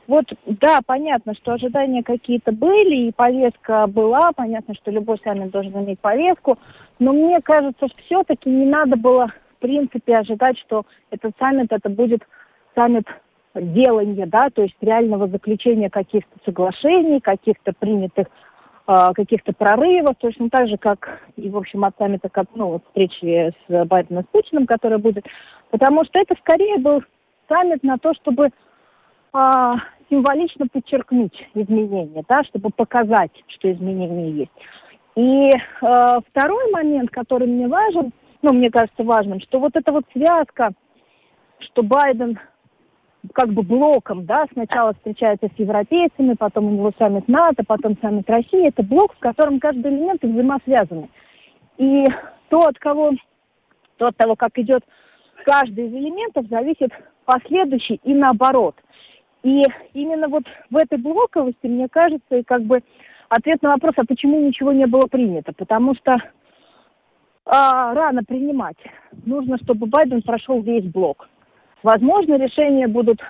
вот, 0.09 0.25
да, 0.47 0.81
понятно, 0.87 1.35
что 1.35 1.53
ожидания 1.53 2.03
какие-то 2.03 2.51
были, 2.51 3.09
и 3.09 3.13
повестка 3.13 3.87
была, 3.87 4.33
понятно, 4.35 4.75
что 4.75 4.91
любой 4.91 5.21
саммит 5.23 5.51
должен 5.51 5.85
иметь 5.85 6.01
повестку, 6.01 6.59
но 6.99 7.13
мне 7.13 7.43
кажется, 7.43 7.89
что 7.89 8.03
все-таки 8.07 8.49
не 8.49 8.65
надо 8.65 8.97
было, 8.97 9.27
в 9.27 9.61
принципе, 9.61 10.17
ожидать, 10.17 10.59
что 10.61 10.87
этот 11.11 11.33
саммит, 11.39 11.71
это 11.73 11.91
будет 11.91 12.23
саммит 12.75 13.07
делания, 13.55 14.25
да, 14.25 14.49
то 14.49 14.63
есть 14.63 14.77
реального 14.81 15.29
заключения 15.29 15.91
каких-то 15.91 16.39
соглашений, 16.43 17.21
каких-то 17.21 17.75
принятых 17.79 18.29
э, 18.87 18.95
каких-то 19.15 19.53
прорывов, 19.53 20.17
точно 20.19 20.49
так 20.49 20.69
же, 20.69 20.79
как 20.79 21.21
и, 21.37 21.51
в 21.51 21.57
общем, 21.59 21.85
от 21.85 21.95
саммита, 21.99 22.31
как, 22.31 22.47
ну, 22.55 22.69
вот 22.69 22.85
встречи 22.87 23.53
с 23.69 23.85
Байденом 23.85 24.25
с 24.25 24.27
Путиным, 24.29 24.67
которая 24.67 24.99
будет, 24.99 25.27
потому 25.71 26.07
что 26.07 26.19
это 26.19 26.35
скорее 26.41 26.79
был 26.79 27.03
саммит 27.47 27.83
на 27.83 27.99
то, 27.99 28.15
чтобы 28.15 28.49
а, 29.33 29.77
символично 30.11 30.67
подчеркнуть 30.67 31.49
изменения, 31.55 32.25
да, 32.29 32.43
чтобы 32.45 32.71
показать, 32.71 33.33
что 33.49 33.71
изменения 33.73 34.31
есть. 34.31 34.53
И 35.15 35.51
э, 35.51 36.21
второй 36.31 36.71
момент, 36.71 37.11
который 37.11 37.47
мне 37.49 37.67
важен, 37.67 38.13
ну, 38.43 38.55
мне 38.55 38.71
кажется 38.71 39.03
важным, 39.03 39.41
что 39.41 39.59
вот 39.59 39.75
эта 39.75 39.93
вот 39.93 40.05
связка, 40.13 40.73
что 41.59 41.83
Байден 41.83 42.39
как 43.33 43.49
бы 43.53 43.63
блоком, 43.63 44.27
да, 44.27 44.47
сначала 44.53 44.95
встречается 44.95 45.49
с 45.49 45.59
европейцами, 45.59 46.35
потом 46.35 46.67
у 46.67 46.71
него 46.71 46.93
саммит 46.99 47.27
НАТО, 47.27 47.65
потом 47.67 47.99
саммит 48.01 48.31
России, 48.31 48.69
это 48.69 48.83
блок, 48.83 49.15
в 49.15 49.19
котором 49.19 49.59
каждый 49.59 49.93
элемент 49.93 50.23
взаимосвязаны. 50.23 51.11
И 51.79 52.05
то, 52.49 52.61
от 52.61 52.79
кого, 52.79 53.13
то 53.97 54.07
от 54.07 54.17
того, 54.17 54.37
как 54.37 54.57
идет 54.59 54.85
каждый 55.45 55.89
из 55.89 55.93
элементов, 55.95 56.47
зависит 56.47 56.91
последующий 57.25 58.01
и 58.05 58.15
наоборот– 58.15 58.77
и 59.43 59.63
именно 59.95 60.29
вот 60.29 60.45
в 60.71 60.77
этой 60.77 60.99
блоковости, 60.99 61.67
мне 61.67 61.89
кажется, 61.89 62.37
и 62.37 62.43
как 62.43 62.63
бы 62.63 62.83
ответ 63.29 63.63
на 63.63 63.71
вопрос, 63.71 63.95
а 63.97 64.05
почему 64.05 64.41
ничего 64.41 64.73
не 64.73 64.87
было 64.87 65.07
принято. 65.07 65.53
Потому 65.53 65.95
что 65.95 66.17
а, 67.45 67.95
рано 67.95 68.23
принимать. 68.25 68.77
Нужно, 69.25 69.59
чтобы 69.59 69.87
Байден 69.87 70.23
прошел 70.23 70.61
весь 70.61 70.85
блок. 70.85 71.29
Возможно, 71.83 72.37
решения 72.37 72.89
будут 72.89 73.21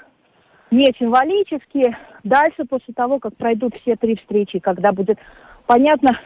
не 0.70 0.86
символические. 0.98 1.96
Дальше, 2.24 2.64
после 2.68 2.94
того, 2.94 3.18
как 3.20 3.36
пройдут 3.36 3.74
все 3.76 3.96
три 3.96 4.16
встречи, 4.16 4.58
когда 4.58 4.92
будет 4.92 5.18
понятна 5.66 6.18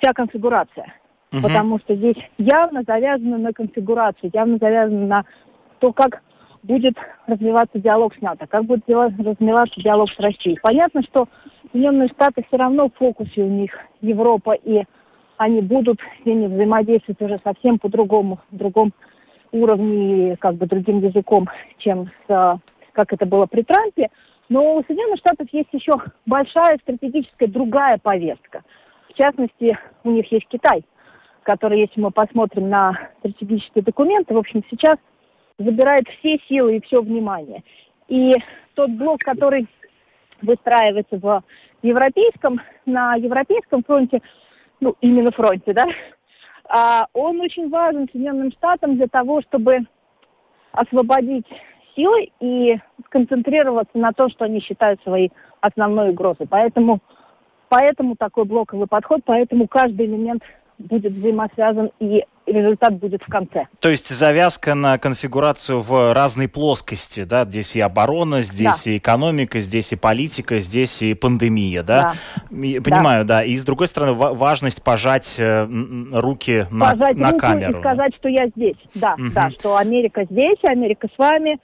вся 0.00 0.12
конфигурация. 0.14 0.94
Угу. 1.32 1.42
Потому 1.42 1.78
что 1.80 1.94
здесь 1.94 2.16
явно 2.38 2.82
завязано 2.86 3.38
на 3.38 3.52
конфигурацию, 3.52 4.30
явно 4.32 4.58
завязано 4.58 5.06
на 5.06 5.24
то, 5.80 5.92
как 5.92 6.22
будет 6.64 6.94
развиваться 7.26 7.78
диалог 7.78 8.14
с 8.14 8.20
НАТО, 8.20 8.46
как 8.46 8.64
будет 8.64 8.88
развиваться 8.88 9.80
диалог 9.80 10.10
с 10.10 10.18
Россией. 10.18 10.58
Понятно, 10.62 11.02
что 11.02 11.28
Соединенные 11.70 12.08
Штаты 12.08 12.44
все 12.48 12.56
равно 12.56 12.88
в 12.88 12.94
фокусе 12.98 13.42
у 13.42 13.48
них 13.48 13.70
Европа, 14.00 14.52
и 14.52 14.84
они 15.36 15.60
будут 15.60 16.00
с 16.22 16.26
ними 16.26 16.46
взаимодействовать 16.46 17.20
уже 17.20 17.38
совсем 17.44 17.78
по 17.78 17.88
другому, 17.88 18.40
другом 18.50 18.92
уровне, 19.52 20.36
как 20.36 20.54
бы 20.54 20.66
другим 20.66 21.00
языком, 21.00 21.48
чем 21.78 22.10
с, 22.26 22.60
как 22.92 23.12
это 23.12 23.26
было 23.26 23.46
при 23.46 23.62
Трампе. 23.62 24.08
Но 24.48 24.76
у 24.76 24.84
Соединенных 24.84 25.18
Штатов 25.18 25.48
есть 25.52 25.68
еще 25.72 25.92
большая 26.26 26.78
стратегическая 26.82 27.46
другая 27.46 27.98
повестка. 27.98 28.62
В 29.10 29.14
частности, 29.14 29.78
у 30.02 30.10
них 30.10 30.30
есть 30.32 30.46
Китай, 30.48 30.84
который, 31.42 31.80
если 31.80 32.00
мы 32.00 32.10
посмотрим 32.10 32.68
на 32.68 32.98
стратегические 33.18 33.84
документы, 33.84 34.34
в 34.34 34.38
общем, 34.38 34.62
сейчас– 34.70 34.96
забирает 35.58 36.08
все 36.18 36.38
силы 36.48 36.76
и 36.76 36.80
все 36.82 37.00
внимание. 37.00 37.62
И 38.08 38.32
тот 38.74 38.90
блок, 38.90 39.20
который 39.20 39.66
выстраивается 40.42 41.18
в 41.18 41.42
европейском, 41.82 42.60
на 42.86 43.14
европейском 43.14 43.82
фронте, 43.84 44.20
ну, 44.80 44.96
именно 45.00 45.30
фронте, 45.30 45.72
да, 45.72 45.84
а, 46.68 47.06
он 47.12 47.40
очень 47.40 47.68
важен 47.70 48.08
Соединенным 48.10 48.52
Штатам 48.52 48.96
для 48.96 49.06
того, 49.06 49.42
чтобы 49.42 49.86
освободить 50.72 51.46
силы 51.94 52.30
и 52.40 52.76
сконцентрироваться 53.06 53.96
на 53.98 54.12
том, 54.12 54.30
что 54.30 54.44
они 54.44 54.60
считают 54.60 55.00
своей 55.02 55.30
основной 55.60 56.10
угрозой. 56.10 56.46
Поэтому, 56.48 57.00
поэтому 57.68 58.16
такой 58.16 58.44
блоковый 58.44 58.88
подход, 58.88 59.20
поэтому 59.24 59.68
каждый 59.68 60.06
элемент 60.06 60.42
будет 60.78 61.12
взаимосвязан 61.12 61.90
и 62.00 62.24
результат 62.46 62.94
будет 62.94 63.22
в 63.22 63.30
конце. 63.30 63.66
То 63.80 63.88
есть 63.88 64.08
завязка 64.08 64.74
на 64.74 64.98
конфигурацию 64.98 65.80
в 65.80 66.12
разной 66.12 66.48
плоскости, 66.48 67.24
да? 67.24 67.44
Здесь 67.44 67.76
и 67.76 67.80
оборона, 67.80 68.42
здесь 68.42 68.84
да. 68.84 68.90
и 68.90 68.98
экономика, 68.98 69.60
здесь 69.60 69.92
и 69.92 69.96
политика, 69.96 70.58
здесь 70.58 71.02
и 71.02 71.14
пандемия, 71.14 71.82
да? 71.82 72.14
да. 72.50 72.80
Понимаю, 72.82 73.24
да. 73.24 73.38
да. 73.38 73.44
И 73.44 73.56
с 73.56 73.64
другой 73.64 73.86
стороны, 73.86 74.12
важность 74.12 74.82
пожать 74.82 75.36
э, 75.38 75.66
руки 76.12 76.66
на, 76.70 76.90
пожать 76.90 77.16
на 77.16 77.30
руку 77.30 77.40
камеру. 77.40 77.78
и 77.78 77.80
сказать, 77.80 78.14
что 78.16 78.28
я 78.28 78.48
здесь. 78.48 78.76
Да, 78.94 79.14
угу. 79.14 79.30
да, 79.34 79.50
что 79.50 79.76
Америка 79.76 80.24
здесь, 80.28 80.58
Америка 80.64 81.08
с 81.14 81.18
вами, 81.18 81.58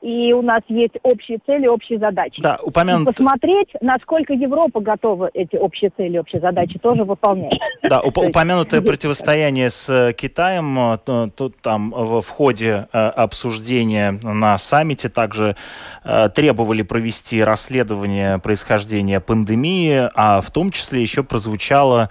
и 0.00 0.32
у 0.32 0.42
нас 0.42 0.62
есть 0.68 0.94
общие 1.02 1.38
цели, 1.44 1.66
общие 1.66 1.98
задачи. 1.98 2.40
Да, 2.40 2.58
упомянут... 2.62 3.08
И 3.08 3.12
посмотреть, 3.12 3.68
насколько 3.80 4.32
Европа 4.32 4.80
готова 4.80 5.30
эти 5.34 5.56
общие 5.56 5.90
цели, 5.96 6.18
общие 6.18 6.40
задачи 6.40 6.78
тоже 6.78 7.04
выполнять. 7.04 7.58
Да, 7.82 8.00
уп 8.00 8.18
упомянутое 8.18 8.80
противостояние 8.80 9.70
с 9.70 9.88
э, 9.90 10.12
Китаем, 10.12 10.78
э, 10.78 11.28
тут 11.34 11.60
там 11.60 11.90
в, 11.90 12.22
ходе 12.28 12.88
э, 12.92 12.98
обсуждения 12.98 14.18
на 14.22 14.58
саммите 14.58 15.08
также 15.08 15.56
требовали 16.34 16.82
провести 16.82 17.42
расследование 17.42 18.38
происхождения 18.38 19.20
пандемии, 19.20 20.08
а 20.14 20.40
в 20.40 20.50
том 20.50 20.70
числе 20.70 21.02
еще 21.02 21.22
прозвучала 21.22 22.10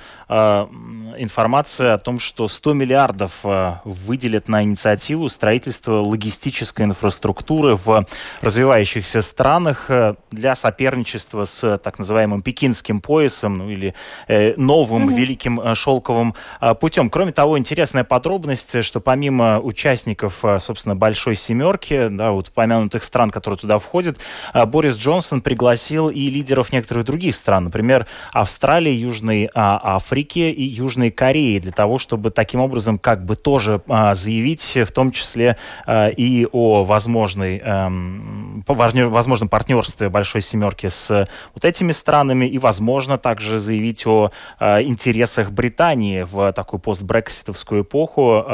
информация 1.19 1.93
о 1.93 1.97
том, 1.97 2.19
что 2.19 2.47
100 2.47 2.73
миллиардов 2.73 3.39
э, 3.43 3.75
выделят 3.83 4.47
на 4.47 4.63
инициативу 4.63 5.29
строительства 5.29 6.01
логистической 6.01 6.85
инфраструктуры 6.85 7.75
в 7.75 8.05
развивающихся 8.41 9.21
странах 9.21 9.89
э, 9.89 10.15
для 10.31 10.55
соперничества 10.55 11.45
с 11.45 11.77
так 11.77 11.99
называемым 11.99 12.41
пекинским 12.41 13.01
поясом, 13.01 13.57
ну 13.57 13.69
или 13.69 13.93
э, 14.27 14.53
новым 14.57 15.09
mm-hmm. 15.09 15.15
великим 15.15 15.75
шелковым 15.75 16.35
путем. 16.79 17.09
Кроме 17.09 17.31
того, 17.31 17.57
интересная 17.57 18.03
подробность, 18.03 18.83
что 18.83 18.99
помимо 18.99 19.59
участников, 19.59 20.43
собственно, 20.59 20.95
большой 20.95 21.35
семерки, 21.35 22.07
да, 22.09 22.31
вот 22.31 22.49
упомянутых 22.49 23.03
стран, 23.03 23.29
которые 23.29 23.57
туда 23.57 23.77
входят, 23.77 24.17
Борис 24.53 24.97
Джонсон 24.97 25.41
пригласил 25.41 26.09
и 26.09 26.29
лидеров 26.29 26.71
некоторых 26.71 27.05
других 27.05 27.35
стран, 27.35 27.65
например, 27.65 28.07
Австралии, 28.33 28.91
Южной 28.91 29.49
а, 29.53 29.95
Африки 29.95 30.39
и 30.39 30.63
Южной 30.63 31.06
Кореи, 31.09 31.59
для 31.59 31.71
того, 31.71 31.97
чтобы 31.97 32.31
таким 32.31 32.61
образом 32.61 32.97
как 32.97 33.25
бы 33.25 33.35
тоже 33.35 33.81
а, 33.87 34.13
заявить, 34.13 34.77
в 34.77 34.91
том 34.91 35.11
числе 35.11 35.57
а, 35.85 36.07
и 36.07 36.47
о 36.51 36.83
возможной, 36.83 37.57
эм, 37.57 38.63
возможном 38.67 39.49
партнерстве 39.49 40.09
Большой 40.09 40.41
Семерки 40.41 40.87
с 40.87 41.27
вот 41.53 41.65
этими 41.65 41.91
странами 41.91 42.45
и, 42.45 42.57
возможно, 42.57 43.17
также 43.17 43.59
заявить 43.59 44.05
о 44.07 44.31
интересах 44.59 45.51
Британии 45.51 46.23
в 46.23 46.51
такую 46.53 46.79
постбрекситовскую 46.79 47.83
эпоху, 47.83 48.45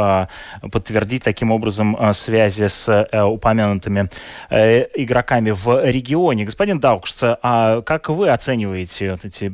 подтвердить 0.72 1.24
таким 1.24 1.52
образом 1.52 1.98
связи 2.14 2.68
с 2.68 2.90
э, 2.90 3.22
упомянутыми 3.22 4.10
э, 4.50 4.86
игроками 4.96 5.52
в 5.52 5.84
регионе. 5.86 6.46
Господин 6.46 6.80
Даукшц, 6.80 7.24
а 7.24 7.82
как 7.82 8.10
вы 8.10 8.30
оцениваете 8.30 9.12
вот 9.12 9.26
эти 9.26 9.54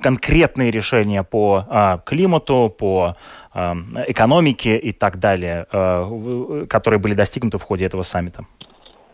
конкретные 0.00 0.70
решения 0.70 1.22
по 1.22 1.66
а, 1.68 1.98
климату, 1.98 2.39
по 2.68 3.16
а, 3.52 3.74
экономике 4.06 4.76
и 4.76 4.92
так 4.92 5.18
далее, 5.18 5.66
а, 5.72 6.66
которые 6.68 7.00
были 7.00 7.14
достигнуты 7.14 7.58
в 7.58 7.62
ходе 7.62 7.86
этого 7.86 8.02
саммита? 8.02 8.44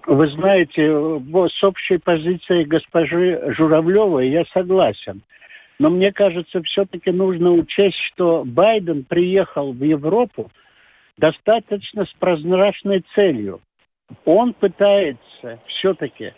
Вы 0.06 0.28
знаете, 0.30 0.88
с 0.88 1.64
общей 1.64 1.98
позицией 1.98 2.64
госпожи 2.64 3.54
Журавлевой 3.56 4.28
я 4.28 4.44
согласен. 4.52 5.22
Но 5.78 5.90
мне 5.90 6.12
кажется, 6.12 6.62
все-таки 6.62 7.10
нужно 7.10 7.52
учесть, 7.52 7.98
что 8.12 8.44
Байден 8.44 9.04
приехал 9.04 9.72
в 9.72 9.82
Европу 9.82 10.50
достаточно 11.18 12.04
с 12.06 12.12
прозрачной 12.18 13.04
целью. 13.14 13.60
Он 14.24 14.54
пытается 14.54 15.60
все-таки 15.66 16.32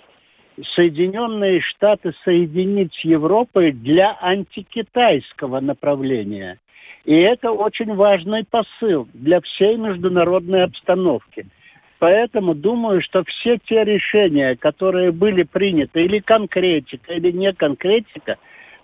Соединенные 0.75 1.61
Штаты 1.61 2.13
соединить 2.25 2.95
с 2.95 3.05
Европой 3.05 3.73
для 3.73 4.17
антикитайского 4.21 5.61
направления. 5.61 6.59
И 7.05 7.15
это 7.15 7.53
очень 7.53 7.95
важный 7.95 8.45
посыл 8.45 9.09
для 9.15 9.41
всей 9.41 9.77
международной 9.77 10.65
обстановки. 10.65 11.47
Поэтому 11.99 12.55
думаю, 12.55 13.03
что 13.03 13.25
все 13.25 13.59
те 13.59 13.85
решения, 13.85 14.57
которые 14.57 15.11
были 15.11 15.43
приняты, 15.43 16.05
или 16.05 16.21
конкретика, 16.21 17.13
или 17.15 17.33
не 17.33 17.53
конкретика, 17.53 18.37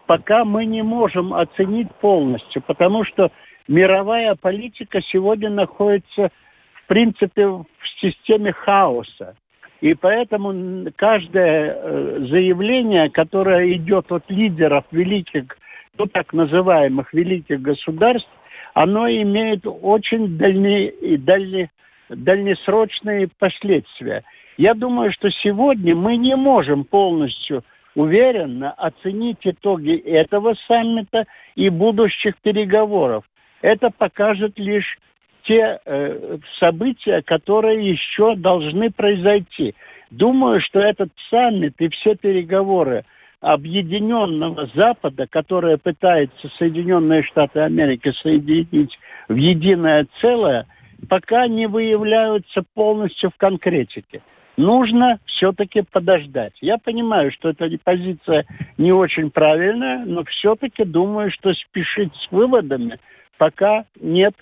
пока 0.07 0.45
мы 0.45 0.65
не 0.65 0.83
можем 0.83 1.33
оценить 1.33 1.93
полностью, 1.97 2.63
потому 2.63 3.05
что 3.05 3.31
мировая 3.69 4.35
политика 4.35 5.01
сегодня 5.03 5.51
находится, 5.51 6.31
в 6.75 6.87
принципе, 6.87 7.47
в 7.47 7.67
системе 8.01 8.53
хаоса. 8.53 9.37
И 9.85 9.93
поэтому 9.93 10.91
каждое 10.97 11.77
э, 11.77 12.27
заявление, 12.31 13.11
которое 13.11 13.71
идет 13.75 14.11
от 14.11 14.31
лидеров 14.31 14.87
великих, 14.91 15.59
ну 15.99 16.07
так 16.07 16.33
называемых 16.33 17.13
великих 17.13 17.61
государств, 17.61 18.31
оно 18.73 19.07
имеет 19.11 19.67
очень 19.67 20.39
дальне, 20.39 20.91
дальне, 21.19 21.71
дальнесрочные 22.09 23.29
последствия. 23.39 24.25
Я 24.57 24.73
думаю, 24.73 25.13
что 25.13 25.29
сегодня 25.31 25.95
мы 25.95 26.17
не 26.17 26.35
можем 26.35 26.85
полностью 26.85 27.63
уверенно 27.95 28.71
оценить 28.71 29.41
итоги 29.43 29.97
этого 29.99 30.55
саммита 30.67 31.27
и 31.57 31.69
будущих 31.69 32.39
переговоров. 32.39 33.25
Это 33.61 33.91
покажет 33.91 34.59
лишь 34.59 34.97
те 35.45 35.79
э, 35.85 36.39
события, 36.59 37.23
которые 37.23 37.91
еще 37.91 38.35
должны 38.37 38.91
произойти. 38.91 39.75
Думаю, 40.11 40.61
что 40.61 40.81
этот 40.81 41.11
саммит 41.31 41.75
и 41.79 41.89
все 41.89 42.15
переговоры 42.15 43.05
объединенного 43.41 44.71
Запада, 44.75 45.27
которые 45.27 45.77
пытаются 45.77 46.49
Соединенные 46.59 47.23
Штаты 47.23 47.61
Америки 47.61 48.13
соединить 48.23 48.99
в 49.29 49.35
единое 49.35 50.07
целое, 50.21 50.67
пока 51.09 51.47
не 51.47 51.67
выявляются 51.67 52.63
полностью 52.75 53.31
в 53.31 53.37
конкретике. 53.37 54.23
Нужно 54.57 55.19
все-таки 55.27 55.83
подождать. 55.83 56.55
Я 56.61 56.79
понимаю, 56.79 57.33
что 57.33 57.51
эта 57.51 57.69
позиция 57.83 58.47
не 58.79 58.93
очень 58.93 59.31
правильная, 59.31 60.05
но 60.07 60.25
все-таки 60.25 60.85
думаю, 60.85 61.31
что 61.33 61.53
спешить 61.55 62.15
с 62.15 62.31
выводами 62.31 62.99
пока 63.37 63.85
нет 64.01 64.35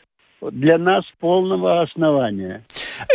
для 0.51 0.79
нас 0.79 1.05
полного 1.21 1.83
основания. 1.83 2.63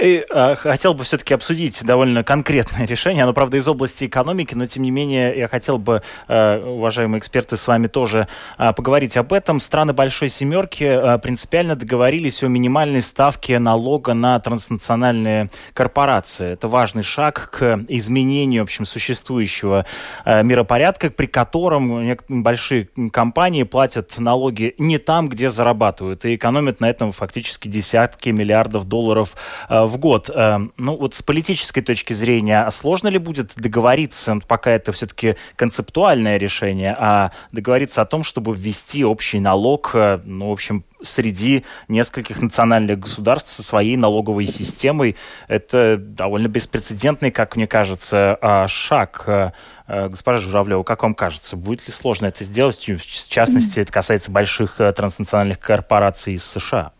И, 0.02 0.24
э, 0.30 0.56
хотел 0.56 0.94
бы 0.94 1.04
все-таки 1.04 1.34
обсудить 1.34 1.84
довольно 1.84 2.24
конкретное 2.24 2.86
решение. 2.88 3.24
Оно, 3.24 3.34
правда, 3.34 3.58
из 3.58 3.68
области 3.68 4.06
экономики, 4.06 4.54
но, 4.56 4.66
тем 4.66 4.84
не 4.84 4.92
менее, 4.92 5.38
я 5.38 5.48
хотел 5.48 5.78
бы, 5.78 6.02
э, 6.28 6.60
уважаемые 6.60 7.20
эксперты, 7.20 7.58
с 7.58 7.68
вами 7.68 7.88
тоже 7.88 8.28
э, 8.58 8.74
поговорить 8.74 9.18
об 9.18 9.34
этом. 9.34 9.60
Страны 9.60 9.94
Большой 9.94 10.30
Семерки 10.30 10.84
э, 10.84 11.18
принципиально 11.20 11.76
договорились 11.76 12.44
о 12.44 12.48
минимальной 12.48 13.02
ставке 13.02 13.60
налога 13.60 14.14
на 14.14 14.40
транснациональные 14.40 15.50
корпорации. 15.74 16.52
Это 16.54 16.68
важный 16.68 17.04
шаг 17.04 17.50
к 17.52 17.86
изменению, 17.90 18.64
в 18.64 18.66
общем, 18.66 18.86
существующего 18.86 19.86
э, 20.26 20.44
миропорядка, 20.44 21.10
при 21.10 21.26
котором 21.28 22.18
большие 22.28 22.90
компании 23.12 23.64
платят 23.64 24.18
налоги 24.18 24.76
не 24.78 24.98
там, 24.98 25.30
где 25.30 25.50
зарабатывают, 25.50 26.26
и 26.26 26.36
экономят 26.36 26.80
на 26.80 26.90
этом 26.90 27.12
фактически 27.12 27.68
десятки 27.68 28.30
миллиардов 28.30 28.86
долларов 28.86 29.36
в 29.70 29.98
год. 29.98 30.30
Э, 30.34 30.60
ну 30.78 30.98
вот 30.98 31.14
с 31.14 31.22
политической 31.22 31.82
точки 31.82 32.14
зрения, 32.14 32.64
а 32.64 32.72
сложно 32.72 33.10
ли 33.10 33.18
будет 33.18 33.54
договориться, 33.56 34.40
пока 34.48 34.72
это 34.72 34.92
все-таки 34.92 35.36
концептуальное 35.56 36.38
решение, 36.38 36.96
а 36.98 37.32
договориться 37.52 38.02
о 38.02 38.06
том, 38.06 38.24
чтобы 38.24 38.56
ввести 38.56 39.04
общий 39.04 39.40
налог, 39.40 39.92
э, 39.94 40.20
ну, 40.24 40.50
в 40.50 40.52
общем, 40.52 40.86
среди 41.02 41.64
нескольких 41.88 42.42
национальных 42.42 43.00
государств 43.00 43.52
со 43.52 43.62
своей 43.62 43.98
налоговой 43.98 44.46
системой. 44.46 45.16
Это 45.48 45.98
довольно 45.98 46.48
беспрецедентный, 46.48 47.30
как 47.30 47.56
мне 47.56 47.68
кажется, 47.68 48.66
шаг. 48.68 49.54
Госпожа 49.88 50.40
Журавлева, 50.40 50.82
как 50.82 51.04
вам 51.04 51.14
кажется, 51.14 51.56
будет 51.56 51.86
ли 51.86 51.94
сложно 51.94 52.26
это 52.26 52.44
сделать? 52.44 52.90
В 52.90 53.30
частности, 53.30 53.80
это 53.80 53.92
касается 53.92 54.32
больших 54.32 54.78
транснациональных 54.78 55.60
корпораций 55.60 56.34
из 56.34 56.44
США. 56.44 56.94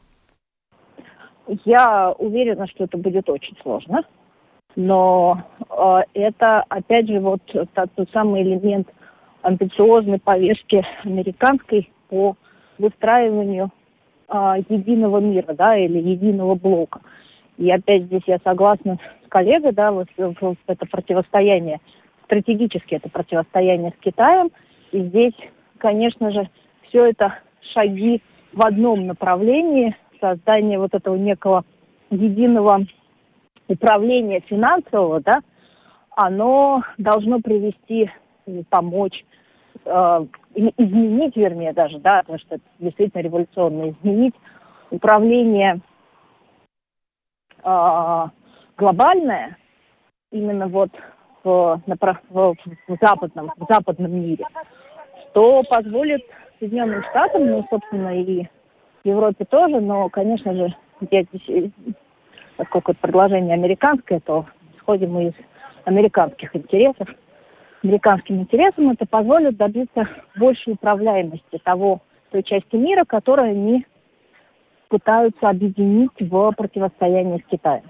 Я 1.48 2.14
уверена, 2.18 2.68
что 2.68 2.84
это 2.84 2.98
будет 2.98 3.30
очень 3.30 3.58
сложно, 3.62 4.04
но 4.76 5.44
э, 5.70 6.00
это, 6.14 6.64
опять 6.68 7.08
же, 7.08 7.20
вот 7.20 7.42
тот, 7.46 7.70
тот 7.96 8.10
самый 8.12 8.44
элемент 8.44 8.88
амбициозной 9.44 10.20
повестки 10.20 10.86
американской 11.04 11.90
по 12.10 12.36
выстраиванию 12.78 13.72
э, 14.28 14.56
единого 14.68 15.20
мира, 15.20 15.54
да, 15.54 15.78
или 15.78 16.00
единого 16.00 16.56
блока. 16.56 17.00
И 17.58 17.72
опять 17.72 18.04
здесь 18.04 18.24
я 18.28 18.40
согласна 18.44 19.00
с 19.26 19.30
коллегой, 19.30 19.72
да, 19.72 19.92
вот, 19.92 20.10
вот 20.18 20.58
это 20.68 20.86
противостояние, 20.86 21.80
стратегически 22.26 22.96
это 22.96 23.10
противостояние 23.10 23.94
с 23.98 24.04
Китаем. 24.04 24.52
И 24.92 25.02
здесь, 25.02 25.34
конечно 25.78 26.32
же, 26.32 26.50
все 26.88 27.06
это 27.06 27.40
шаги 27.74 28.22
в 28.52 28.66
одном 28.66 29.08
направлении– 29.08 29.96
создание 30.20 30.80
вот 30.80 30.94
этого 30.94 31.16
некого 31.16 31.64
единого 32.10 32.86
управления 33.68 34.42
финансового, 34.42 35.22
да, 35.22 35.42
оно 36.16 36.84
должно 36.98 37.40
привести, 37.40 38.10
помочь, 38.70 39.26
э, 39.86 40.26
изменить, 40.56 41.36
вернее, 41.36 41.74
даже, 41.74 42.00
да, 42.00 42.20
потому 42.20 42.40
что 42.40 42.56
это 42.56 42.64
действительно 42.80 43.22
революционно, 43.22 43.92
изменить 43.92 44.36
управление 44.90 45.82
э, 47.64 48.26
глобальное 48.78 49.58
именно 50.32 50.68
вот 50.68 50.92
в, 51.44 51.82
на, 51.86 51.96
в, 52.30 52.56
в, 52.88 52.98
западном, 53.02 53.52
в 53.58 53.66
западном 53.72 54.12
мире, 54.12 54.46
что 55.30 55.64
позволит 55.70 56.24
Соединенным 56.60 57.04
Штатам, 57.04 57.50
ну, 57.50 57.66
собственно, 57.70 58.20
и 58.20 58.48
в 59.08 59.10
Европе 59.10 59.46
тоже, 59.46 59.80
но, 59.80 60.10
конечно 60.10 60.54
же, 60.54 60.76
я 61.12 61.24
здесь, 61.24 61.72
поскольку 62.58 62.92
это 62.92 63.00
предложение 63.00 63.54
американское, 63.54 64.20
то 64.20 64.46
исходим 64.76 65.14
мы 65.14 65.28
из 65.28 65.34
американских 65.86 66.54
интересов. 66.54 67.08
Американским 67.84 68.42
интересам 68.42 68.90
это 68.90 69.06
позволит 69.06 69.56
добиться 69.56 70.10
большей 70.36 70.74
управляемости 70.74 71.58
того 71.64 72.02
той 72.32 72.44
части 72.44 72.76
мира, 72.76 73.06
которую 73.06 73.52
они 73.52 73.86
пытаются 74.90 75.50
объединить 75.50 76.20
в 76.20 76.52
противостоянии 76.52 77.42
с 77.46 77.50
Китаем. 77.50 77.84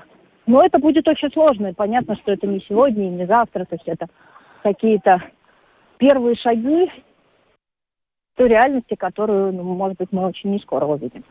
Но 0.46 0.64
это 0.64 0.78
будет 0.78 1.08
очень 1.08 1.32
сложно, 1.32 1.68
и 1.68 1.74
понятно, 1.74 2.16
что 2.18 2.32
это 2.32 2.46
не 2.46 2.60
сегодня 2.60 3.06
и 3.06 3.10
не 3.10 3.26
завтра, 3.26 3.66
то 3.66 3.76
есть 3.76 3.88
это 3.88 4.08
какие-то 4.62 5.24
первые 5.98 6.36
шаги 6.36 6.92
той 8.38 8.48
реальности, 8.50 8.96
которую, 8.96 9.52
ну, 9.52 9.64
может 9.64 9.98
быть, 9.98 10.10
мы 10.12 10.26
очень 10.26 10.52
не 10.52 10.60
скоро 10.60 10.86
увидим. 10.86 11.24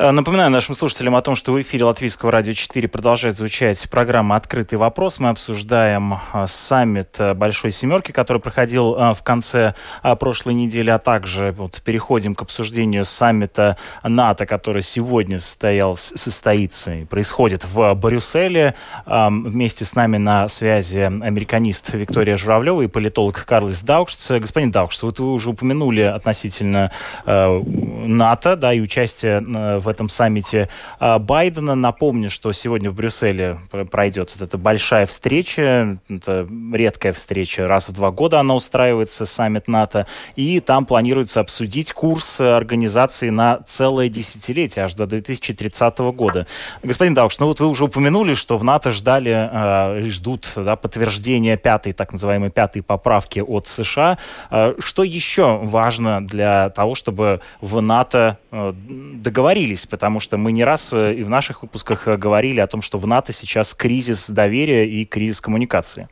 Э, 0.00 0.12
напоминаю 0.12 0.48
нашим 0.48 0.76
слушателям 0.76 1.16
о 1.16 1.22
том, 1.22 1.34
что 1.34 1.50
в 1.50 1.60
эфире 1.60 1.84
Латвийского 1.84 2.30
радио 2.30 2.52
4 2.52 2.86
продолжает 2.86 3.36
звучать 3.36 3.90
программа 3.90 4.36
«Открытый 4.36 4.78
вопрос». 4.78 5.18
Мы 5.18 5.30
обсуждаем 5.30 6.20
э, 6.32 6.44
саммит 6.46 7.16
э, 7.18 7.34
Большой 7.34 7.72
Семерки, 7.72 8.12
который 8.12 8.40
проходил 8.40 8.92
в 8.92 9.18
конце 9.24 9.74
прошлой 10.20 10.54
недели, 10.54 10.90
а 10.90 10.98
также 10.98 11.50
вот 11.50 11.82
переходим 11.82 12.36
к 12.36 12.42
обсуждению 12.42 13.04
саммита 13.04 13.76
НАТО, 14.04 14.46
который 14.46 14.82
сегодня 14.82 15.40
состоял, 15.40 15.96
состоится 15.96 16.94
и 16.94 17.04
происходит 17.04 17.64
в 17.64 17.94
Брюсселе. 17.94 18.74
Вместе 19.06 19.84
с 19.84 19.94
нами 19.94 20.16
на 20.16 20.48
связи 20.48 20.98
американист 20.98 21.92
Виктория 21.94 22.36
Журавлева 22.36 22.82
и 22.82 22.86
политолог 22.86 23.44
Карлос 23.44 23.82
Даукшц. 23.82 24.30
Господин 24.30 24.70
Даукшц, 24.70 25.02
вот 25.02 25.18
вы 25.18 25.32
уже 25.32 25.50
упомянули 25.50 26.02
относительно 26.02 26.92
НАТО, 27.26 28.56
да, 28.56 28.72
и 28.72 28.80
участие 28.80 29.40
в 29.40 29.87
в 29.88 29.90
этом 29.90 30.10
саммите 30.10 30.68
а, 30.98 31.18
Байдена. 31.18 31.74
Напомню, 31.74 32.28
что 32.28 32.52
сегодня 32.52 32.90
в 32.90 32.94
Брюсселе 32.94 33.58
пройдет 33.90 34.30
вот 34.34 34.46
эта 34.46 34.58
большая 34.58 35.06
встреча, 35.06 35.98
это 36.10 36.46
редкая 36.74 37.14
встреча, 37.14 37.66
раз 37.66 37.88
в 37.88 37.92
два 37.94 38.10
года 38.10 38.38
она 38.38 38.54
устраивается, 38.54 39.24
саммит 39.24 39.66
НАТО, 39.66 40.06
и 40.36 40.60
там 40.60 40.84
планируется 40.84 41.40
обсудить 41.40 41.92
курс 41.92 42.38
организации 42.38 43.30
на 43.30 43.60
целое 43.64 44.10
десятилетие, 44.10 44.84
аж 44.84 44.92
до 44.92 45.06
2030 45.06 45.98
года. 45.98 46.46
Господин 46.82 47.14
Даукш, 47.14 47.38
ну 47.38 47.46
вот 47.46 47.60
вы 47.60 47.66
уже 47.66 47.84
упомянули, 47.84 48.34
что 48.34 48.58
в 48.58 48.64
НАТО 48.64 48.90
ждали 48.90 49.48
э, 49.50 50.02
ждут 50.02 50.52
да, 50.54 50.76
подтверждения 50.76 51.56
пятой, 51.56 51.94
так 51.94 52.12
называемой 52.12 52.50
пятой 52.50 52.82
поправки 52.82 53.38
от 53.38 53.66
США. 53.66 54.18
Э, 54.50 54.74
что 54.80 55.02
еще 55.02 55.58
важно 55.62 56.26
для 56.26 56.68
того, 56.70 56.94
чтобы 56.94 57.40
в 57.62 57.80
НАТО 57.80 58.36
договорились 58.50 59.77
договорились, 59.78 59.86
потому 59.86 60.20
что 60.20 60.38
мы 60.38 60.52
не 60.52 60.64
раз 60.64 60.92
э, 60.92 61.14
и 61.14 61.22
в 61.22 61.28
наших 61.28 61.62
выпусках 61.62 62.08
э, 62.08 62.16
говорили 62.16 62.60
о 62.60 62.66
том, 62.66 62.82
что 62.82 62.98
в 62.98 63.06
НАТО 63.06 63.32
сейчас 63.32 63.74
кризис 63.74 64.30
доверия 64.30 64.86
и 64.86 65.04
кризис 65.04 65.40
коммуникации. 65.40 66.08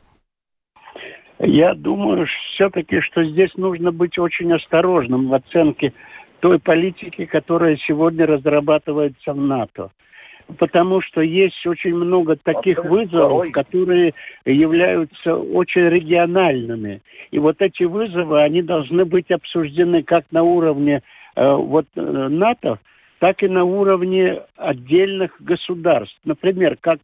Я 1.39 1.73
думаю 1.75 2.25
все-таки, 2.53 3.01
что 3.01 3.23
здесь 3.23 3.51
нужно 3.57 3.91
быть 3.91 4.17
очень 4.17 4.51
осторожным 4.53 5.29
в 5.29 5.33
оценке 5.33 5.93
той 6.39 6.59
политики, 6.59 7.25
которая 7.25 7.77
сегодня 7.87 8.25
разрабатывается 8.25 9.33
в 9.33 9.37
НАТО. 9.37 9.91
Потому 10.57 11.01
что 11.01 11.21
есть 11.21 11.67
очень 11.67 11.93
много 11.93 12.37
таких 12.37 12.83
вызовов, 12.85 13.51
которые 13.51 14.13
являются 14.45 15.35
очень 15.35 15.89
региональными. 15.89 17.01
И 17.31 17.39
вот 17.39 17.61
эти 17.61 17.83
вызовы, 17.83 18.41
они 18.41 18.61
должны 18.61 19.03
быть 19.03 19.29
обсуждены 19.29 20.03
как 20.03 20.23
на 20.31 20.43
уровне 20.43 21.01
э, 21.35 21.53
вот, 21.53 21.85
э, 21.95 22.27
НАТО, 22.29 22.79
так 23.19 23.43
и 23.43 23.47
на 23.47 23.63
уровне 23.63 24.41
отдельных 24.55 25.31
государств. 25.39 26.17
Например, 26.23 26.77
как 26.79 26.99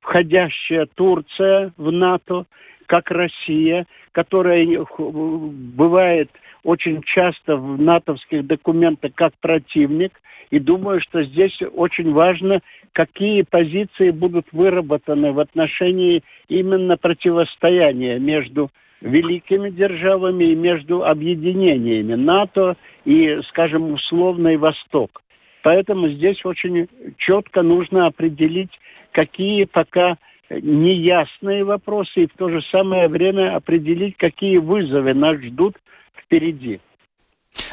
входящая 0.00 0.86
Турция 0.94 1.72
в 1.76 1.90
НАТО, 1.90 2.44
как 2.86 3.10
Россия, 3.10 3.86
которая 4.12 4.86
бывает 4.98 6.30
очень 6.62 7.02
часто 7.02 7.56
в 7.56 7.80
натовских 7.80 8.46
документах 8.46 9.12
как 9.14 9.32
противник. 9.40 10.12
И 10.50 10.60
думаю, 10.60 11.00
что 11.00 11.24
здесь 11.24 11.58
очень 11.74 12.12
важно, 12.12 12.60
какие 12.92 13.42
позиции 13.42 14.10
будут 14.10 14.46
выработаны 14.52 15.32
в 15.32 15.40
отношении 15.40 16.22
именно 16.48 16.96
противостояния 16.96 18.20
между 18.20 18.70
великими 19.00 19.70
державами 19.70 20.44
и 20.44 20.54
между 20.54 21.04
объединениями 21.04 22.14
НАТО 22.14 22.76
и, 23.04 23.40
скажем, 23.48 23.92
условный 23.92 24.56
Восток. 24.56 25.22
Поэтому 25.66 26.08
здесь 26.10 26.44
очень 26.44 26.88
четко 27.16 27.62
нужно 27.62 28.06
определить, 28.06 28.70
какие 29.10 29.64
пока 29.64 30.16
неясные 30.48 31.64
вопросы, 31.64 32.22
и 32.22 32.26
в 32.28 32.34
то 32.36 32.48
же 32.48 32.62
самое 32.70 33.08
время 33.08 33.56
определить, 33.56 34.16
какие 34.16 34.58
вызовы 34.58 35.12
нас 35.12 35.38
ждут 35.38 35.74
впереди. 36.22 36.78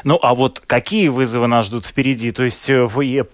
Ну, 0.03 0.19
а 0.21 0.33
вот 0.33 0.59
какие 0.59 1.07
вызовы 1.07 1.47
нас 1.47 1.65
ждут 1.65 1.85
впереди? 1.85 2.31
То 2.31 2.43
есть 2.43 2.69
э, 2.69 2.83
вы, 2.83 3.25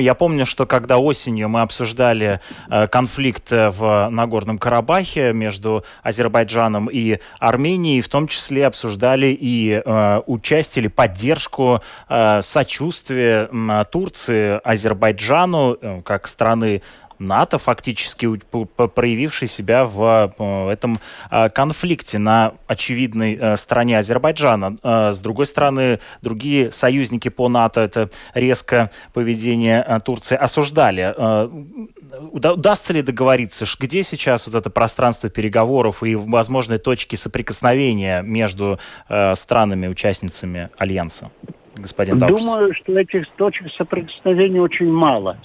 я 0.00 0.14
помню, 0.14 0.46
что 0.46 0.66
когда 0.66 0.98
осенью 0.98 1.48
мы 1.48 1.60
обсуждали 1.60 2.40
э, 2.70 2.86
конфликт 2.88 3.52
э, 3.52 3.70
в 3.70 4.08
Нагорном 4.10 4.58
Карабахе 4.58 5.32
между 5.32 5.84
Азербайджаном 6.02 6.88
и 6.90 7.18
Арменией, 7.38 8.00
в 8.00 8.08
том 8.08 8.28
числе 8.28 8.66
обсуждали 8.66 9.36
и 9.38 9.82
участие 10.26 10.82
или 10.82 10.88
поддержку, 10.88 11.82
сочувствие 12.40 13.48
Турции 13.90 14.60
Азербайджану 14.64 16.02
как 16.04 16.26
страны 16.26 16.82
НАТО, 17.18 17.58
фактически 17.58 18.28
проявивший 18.94 19.48
себя 19.48 19.84
в 19.84 20.34
э, 20.38 20.70
этом 20.70 20.98
э, 21.30 21.48
конфликте 21.48 22.18
на 22.18 22.54
очевидной 22.66 23.38
э, 23.40 23.56
стороне 23.56 23.98
Азербайджана. 23.98 24.76
С 24.82 25.20
другой 25.20 25.46
стороны, 25.46 26.00
другие 26.22 26.70
союзники 26.70 27.28
по 27.28 27.48
НАТО 27.48 27.80
это 27.80 28.10
резко 28.34 28.90
поведение 29.12 30.00
Турции 30.04 30.36
осуждали. 30.36 31.14
Удастся 32.32 32.92
ли 32.92 33.02
договориться, 33.02 33.64
где 33.80 34.02
сейчас 34.02 34.46
вот 34.46 34.54
это 34.54 34.70
пространство 34.70 35.28
переговоров 35.28 36.02
и 36.02 36.14
возможные 36.14 36.78
точки 36.78 37.16
соприкосновения 37.16 38.22
между 38.22 38.78
странами-участницами 39.08 40.70
Альянса? 40.78 41.30
Господин. 41.76 42.18
Думаю, 42.18 42.74
что 42.74 42.98
этих 42.98 43.24
точек 43.36 43.68
соприкосновения 43.76 44.60
очень 44.60 44.90
мало. 44.90 45.38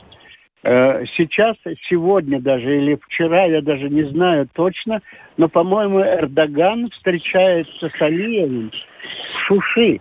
Э, 0.63 1.03
сейчас, 1.17 1.57
сегодня 1.89 2.39
даже 2.39 2.77
или 2.77 2.97
вчера, 3.07 3.43
я 3.45 3.61
даже 3.61 3.89
не 3.89 4.03
знаю 4.03 4.47
точно, 4.53 5.01
но, 5.35 5.49
по-моему, 5.49 5.99
Эрдоган 5.99 6.89
встречается 6.91 7.89
с 7.89 8.01
Алиевым 8.01 8.71
в 8.71 9.39
Шуши, 9.45 9.99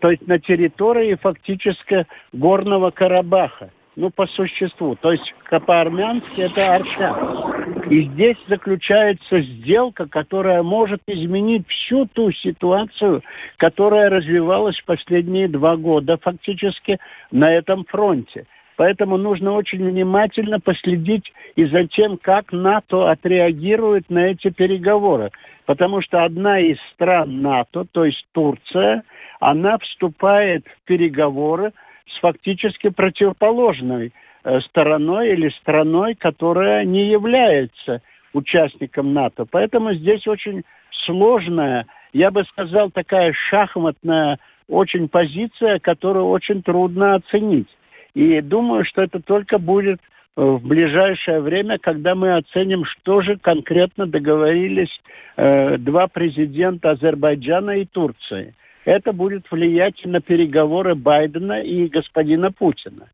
то 0.00 0.10
есть 0.10 0.26
на 0.26 0.38
территории 0.38 1.14
фактически 1.14 2.06
Горного 2.32 2.90
Карабаха. 2.90 3.70
Ну, 3.94 4.08
по 4.08 4.26
существу. 4.26 4.96
То 4.96 5.12
есть 5.12 5.34
по-армянски 5.50 6.40
это 6.40 6.76
Арча. 6.76 7.84
И 7.90 8.04
здесь 8.08 8.38
заключается 8.48 9.42
сделка, 9.42 10.08
которая 10.08 10.62
может 10.62 11.02
изменить 11.06 11.68
всю 11.68 12.06
ту 12.06 12.32
ситуацию, 12.32 13.22
которая 13.58 14.08
развивалась 14.08 14.80
последние 14.86 15.46
два 15.46 15.76
года 15.76 16.16
фактически 16.16 16.98
на 17.30 17.52
этом 17.52 17.84
фронте. 17.84 18.46
Поэтому 18.82 19.16
нужно 19.16 19.52
очень 19.52 19.88
внимательно 19.88 20.58
последить 20.58 21.32
и 21.54 21.66
за 21.66 21.86
тем, 21.86 22.18
как 22.18 22.50
НАТО 22.50 23.12
отреагирует 23.12 24.10
на 24.10 24.30
эти 24.30 24.50
переговоры. 24.50 25.30
Потому 25.66 26.02
что 26.02 26.24
одна 26.24 26.58
из 26.58 26.78
стран 26.92 27.42
НАТО, 27.42 27.86
то 27.92 28.04
есть 28.04 28.26
Турция, 28.32 29.04
она 29.38 29.78
вступает 29.78 30.66
в 30.66 30.84
переговоры 30.84 31.70
с 32.08 32.18
фактически 32.18 32.88
противоположной 32.88 34.12
э, 34.42 34.60
стороной 34.62 35.30
или 35.30 35.50
страной, 35.60 36.16
которая 36.16 36.84
не 36.84 37.08
является 37.08 38.02
участником 38.32 39.12
НАТО. 39.12 39.46
Поэтому 39.48 39.94
здесь 39.94 40.26
очень 40.26 40.64
сложная, 41.06 41.86
я 42.12 42.32
бы 42.32 42.42
сказал, 42.46 42.90
такая 42.90 43.32
шахматная 43.48 44.40
очень 44.66 45.08
позиция, 45.08 45.78
которую 45.78 46.26
очень 46.30 46.64
трудно 46.64 47.14
оценить. 47.14 47.68
И 48.14 48.40
думаю, 48.40 48.84
что 48.84 49.02
это 49.02 49.20
только 49.20 49.58
будет 49.58 50.00
э, 50.36 50.42
в 50.42 50.62
ближайшее 50.66 51.40
время, 51.40 51.78
когда 51.78 52.14
мы 52.14 52.36
оценим, 52.36 52.84
что 52.84 53.22
же 53.22 53.38
конкретно 53.38 54.06
договорились 54.06 54.90
э, 55.36 55.78
два 55.78 56.08
президента 56.08 56.90
Азербайджана 56.90 57.78
и 57.78 57.86
Турции. 57.86 58.54
Это 58.84 59.12
будет 59.12 59.50
влиять 59.50 60.04
на 60.04 60.20
переговоры 60.20 60.94
Байдена 60.94 61.62
и 61.62 61.86
господина 61.86 62.52
Путина. 62.52 63.08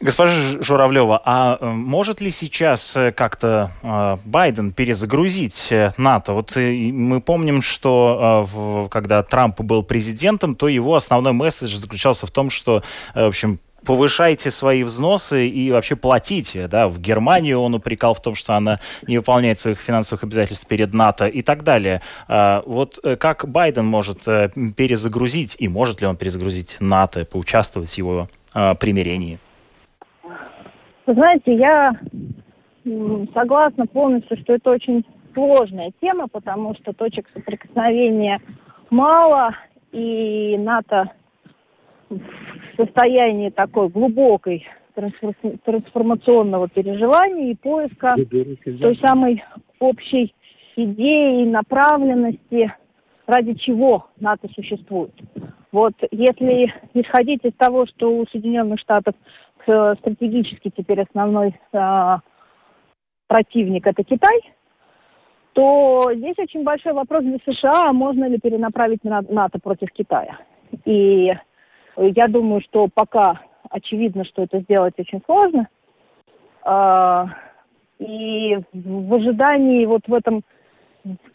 Госпожа 0.00 0.62
Журавлева, 0.62 1.20
а 1.24 1.56
э, 1.58 1.66
может 1.70 2.20
ли 2.20 2.30
сейчас 2.30 2.96
э, 2.98 3.12
как-то 3.12 4.18
Байден 4.26 4.72
перезагрузить 4.72 5.72
НАТО? 5.96 6.34
Вот 6.34 6.54
мы 6.54 7.22
помним, 7.22 7.62
что 7.62 8.86
когда 8.90 9.22
Трамп 9.22 9.62
был 9.62 9.82
президентом, 9.82 10.54
то 10.54 10.68
его 10.68 10.94
основной 10.94 11.32
месседж 11.32 11.74
заключался 11.76 12.26
в 12.26 12.30
том, 12.30 12.50
что, 12.50 12.82
в 13.14 13.26
общем, 13.26 13.58
повышайте 13.84 14.50
свои 14.50 14.82
взносы 14.82 15.48
и 15.48 15.70
вообще 15.70 15.96
платите. 15.96 16.68
Да? 16.68 16.88
В 16.88 17.00
Германию 17.00 17.60
он 17.60 17.74
упрекал 17.74 18.14
в 18.14 18.22
том, 18.22 18.34
что 18.34 18.54
она 18.54 18.78
не 19.06 19.18
выполняет 19.18 19.58
своих 19.58 19.78
финансовых 19.78 20.24
обязательств 20.24 20.66
перед 20.66 20.94
НАТО 20.94 21.26
и 21.26 21.42
так 21.42 21.62
далее. 21.62 22.02
А, 22.28 22.62
вот 22.66 22.98
э, 23.04 23.16
как 23.16 23.48
Байден 23.48 23.86
может 23.86 24.26
э, 24.28 24.50
перезагрузить, 24.76 25.56
и 25.58 25.68
может 25.68 26.00
ли 26.00 26.06
он 26.06 26.16
перезагрузить 26.16 26.76
НАТО, 26.80 27.24
поучаствовать 27.24 27.90
в 27.90 27.98
его 27.98 28.28
а, 28.54 28.74
примирении? 28.74 29.38
Вы 31.06 31.14
знаете, 31.14 31.56
я 31.56 31.92
согласна 33.34 33.86
полностью, 33.86 34.36
что 34.38 34.54
это 34.54 34.70
очень 34.70 35.04
сложная 35.32 35.92
тема, 36.00 36.28
потому 36.28 36.74
что 36.74 36.92
точек 36.92 37.26
соприкосновения 37.32 38.40
мало, 38.90 39.54
и 39.92 40.56
НАТО 40.58 41.10
в 42.08 42.20
состоянии 42.76 43.50
такой 43.50 43.88
глубокой 43.88 44.66
трансформационного 45.64 46.68
переживания 46.68 47.52
и 47.52 47.54
поиска 47.54 48.14
той 48.16 48.96
самой 48.96 49.42
общей 49.78 50.34
идеи, 50.76 51.44
направленности, 51.44 52.72
ради 53.26 53.54
чего 53.54 54.06
НАТО 54.18 54.48
существует. 54.54 55.12
Вот 55.70 55.94
если 56.10 56.72
исходить 56.94 57.44
из 57.44 57.52
того, 57.54 57.86
что 57.86 58.16
у 58.16 58.26
Соединенных 58.26 58.80
Штатов 58.80 59.14
стратегически 59.62 60.72
теперь 60.74 61.02
основной 61.02 61.54
а, 61.72 62.20
противник 63.26 63.86
это 63.86 64.02
Китай, 64.02 64.40
то 65.52 66.10
здесь 66.14 66.38
очень 66.38 66.64
большой 66.64 66.94
вопрос 66.94 67.22
для 67.24 67.38
США, 67.44 67.92
можно 67.92 68.26
ли 68.28 68.38
перенаправить 68.38 69.04
НАТО 69.04 69.58
против 69.58 69.90
Китая. 69.92 70.38
И 70.84 71.32
я 72.06 72.28
думаю, 72.28 72.60
что 72.62 72.88
пока 72.92 73.40
очевидно, 73.70 74.24
что 74.24 74.42
это 74.42 74.60
сделать 74.60 74.94
очень 74.98 75.22
сложно. 75.24 75.68
А, 76.62 77.26
и 77.98 78.56
в 78.72 79.14
ожидании 79.14 79.86
вот 79.86 80.06
в 80.06 80.14
этом 80.14 80.42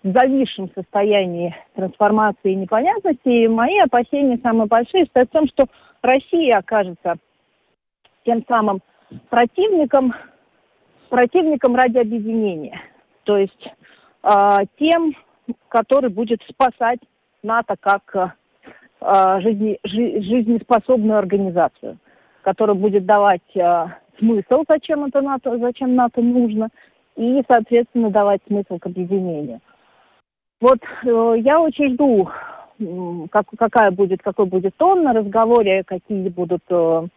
зависшем 0.04 0.69
состоянии 0.76 1.56
трансформации 1.76 2.52
и 2.52 2.56
непонятности, 2.56 3.47
мои 3.47 3.80
опасения 3.80 4.39
самые 4.43 4.67
большие 4.67 5.06
стоят 5.06 5.30
в 5.30 5.34
том, 5.34 5.47
что 5.47 5.65
Россия 6.02 6.58
окажется 6.58 7.15
тем 8.26 8.43
самым 8.47 8.82
противником, 9.30 10.13
противником 11.10 11.76
ради 11.76 11.97
объединения. 11.97 12.80
То 13.23 13.38
есть 13.38 13.67
э, 14.23 14.30
тем, 14.78 15.15
который 15.69 16.10
будет 16.10 16.41
спасать 16.49 16.99
НАТО 17.41 17.76
как 17.80 18.15
э, 18.15 18.32
жизни, 19.41 19.79
жи, 19.83 20.21
жизнеспособную 20.21 21.17
организацию, 21.17 21.97
которая 22.43 22.75
будет 22.75 23.05
давать 23.05 23.41
э, 23.55 23.85
смысл, 24.19 24.63
зачем 24.67 25.05
это 25.05 25.21
НАТО, 25.21 25.57
зачем 25.57 25.95
НАТО 25.95 26.21
нужно, 26.21 26.69
и, 27.15 27.43
соответственно, 27.51 28.09
давать 28.09 28.41
смысл 28.47 28.79
к 28.79 28.85
объединению. 28.85 29.59
Вот 30.61 30.79
э, 31.03 31.35
я 31.39 31.59
очень 31.59 31.93
жду, 31.93 32.29
как, 33.31 33.45
какая 33.57 33.91
будет, 33.91 34.21
какой 34.21 34.45
будет 34.45 34.75
тон 34.77 35.03
на 35.03 35.13
разговоре, 35.13 35.83
какие 35.83 36.29
будут 36.29 36.63
э, 36.69 37.07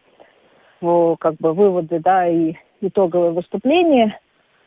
как 0.81 1.35
бы 1.35 1.53
выводы, 1.53 1.99
да, 1.99 2.27
и 2.27 2.53
итоговые 2.81 3.31
выступления 3.31 4.19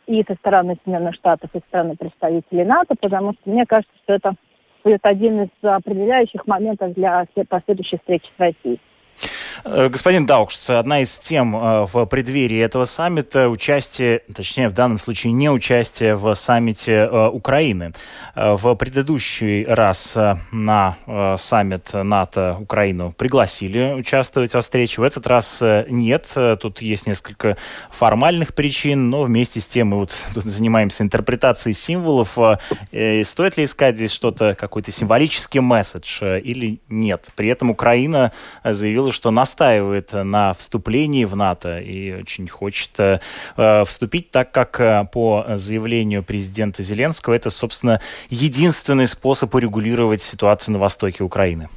и 0.06 0.24
со 0.26 0.35
стороны 0.35 0.76
Соединенных 0.83 1.14
Штатов, 1.14 1.50
и 1.54 1.59
со 1.59 1.66
стороны 1.66 1.96
представителей 1.96 2.64
НАТО, 2.64 2.94
потому 3.00 3.33
что 3.35 3.50
мне 3.50 3.64
кажется, 3.66 3.94
что 4.02 4.14
это 4.14 4.35
будет 4.83 5.01
один 5.03 5.43
из 5.43 5.49
определяющих 5.62 6.47
моментов 6.47 6.95
для 6.95 7.27
последующей 7.49 7.99
встречи 7.99 8.27
с 8.37 8.40
Россией. 8.40 8.81
Э, 9.64 9.88
господин 9.88 10.27
Даукшц, 10.27 10.70
одна 10.70 11.03
из 11.03 11.18
тем 11.18 11.57
э, 11.57 11.87
в 11.92 12.07
преддверии 12.07 12.61
этого 12.61 12.85
саммита 12.85 13.49
участие, 13.49 14.23
точнее 14.35 14.68
в 14.68 14.73
данном 14.73 14.99
случае 14.99 15.33
не 15.33 15.51
участие 15.51 16.14
в 16.14 16.35
саммите 16.35 16.92
э, 16.92 17.29
Украины. 17.29 17.92
В 18.35 18.75
предыдущий 18.75 19.64
раз 19.64 20.16
на 20.53 20.96
саммит 21.38 21.90
НАТО 21.92 22.57
Украину 22.61 23.12
пригласили 23.12 23.92
участвовать 23.92 24.55
во 24.55 24.61
встрече. 24.61 25.01
В 25.01 25.05
этот 25.05 25.27
раз 25.27 25.62
нет. 25.88 26.27
Тут 26.61 26.81
есть 26.81 27.07
несколько 27.07 27.57
формальных 27.90 28.55
причин, 28.55 29.11
но 29.11 29.23
вместе 29.23 29.61
с 29.61 29.66
тем 29.66 29.88
мы 29.88 29.99
вот 29.99 30.14
тут 30.33 30.44
занимаемся 30.44 31.03
интерпретацией 31.03 31.75
символов. 31.75 32.33
Стоит 32.33 33.57
ли 33.57 33.64
искать 33.64 33.96
здесь 33.96 34.12
что-то, 34.12 34.55
какой-то 34.55 34.90
символический 34.90 35.61
месседж 35.61 36.23
или 36.23 36.81
нет? 36.88 37.27
При 37.35 37.49
этом 37.49 37.70
Украина 37.70 38.33
заявила, 38.64 39.12
что 39.12 39.31
нас 39.31 39.49
настаивает 39.50 40.12
на 40.12 40.52
вступлении 40.52 41.24
в 41.24 41.34
НАТО 41.34 41.78
и 41.78 42.12
очень 42.12 42.46
хочет 42.48 42.92
э, 43.00 43.18
вступить, 43.84 44.30
так 44.30 44.52
как 44.52 44.80
э, 44.80 45.04
по 45.12 45.44
заявлению 45.56 46.22
президента 46.22 46.82
Зеленского 46.82 47.34
это, 47.34 47.50
собственно, 47.50 48.00
единственный 48.30 49.08
способ 49.08 49.52
урегулировать 49.54 50.22
ситуацию 50.22 50.74
на 50.74 50.78
востоке 50.78 51.24
Украины. 51.24 51.68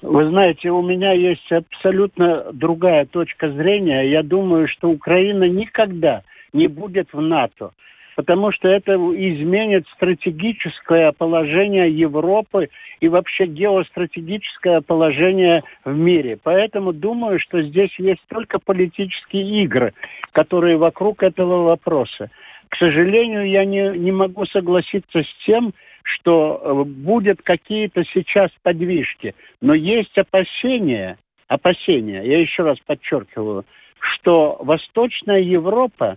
Вы 0.00 0.28
знаете, 0.30 0.70
у 0.70 0.82
меня 0.82 1.12
есть 1.12 1.52
абсолютно 1.52 2.46
другая 2.52 3.04
точка 3.04 3.50
зрения. 3.50 4.10
Я 4.10 4.22
думаю, 4.22 4.66
что 4.68 4.88
Украина 4.88 5.44
никогда 5.44 6.22
не 6.52 6.68
будет 6.68 7.08
в 7.12 7.20
НАТО 7.20 7.72
потому 8.16 8.50
что 8.50 8.66
это 8.66 8.94
изменит 8.94 9.86
стратегическое 9.94 11.12
положение 11.12 11.90
Европы 11.90 12.70
и 13.00 13.08
вообще 13.08 13.46
геостратегическое 13.46 14.80
положение 14.80 15.62
в 15.84 15.94
мире. 15.94 16.38
Поэтому 16.42 16.92
думаю, 16.92 17.38
что 17.38 17.62
здесь 17.62 17.94
есть 17.98 18.22
только 18.28 18.58
политические 18.58 19.62
игры, 19.64 19.92
которые 20.32 20.78
вокруг 20.78 21.22
этого 21.22 21.64
вопроса. 21.64 22.30
К 22.70 22.76
сожалению, 22.78 23.48
я 23.48 23.64
не, 23.64 23.96
не 23.96 24.12
могу 24.12 24.46
согласиться 24.46 25.22
с 25.22 25.44
тем, 25.44 25.72
что 26.02 26.60
э, 26.60 26.84
будут 26.84 27.42
какие-то 27.42 28.02
сейчас 28.12 28.50
подвижки. 28.62 29.34
Но 29.60 29.74
есть 29.74 30.16
опасения, 30.16 31.18
опасения, 31.48 32.22
я 32.22 32.40
еще 32.40 32.62
раз 32.62 32.78
подчеркиваю, 32.86 33.64
что 33.98 34.58
Восточная 34.60 35.40
Европа 35.40 36.16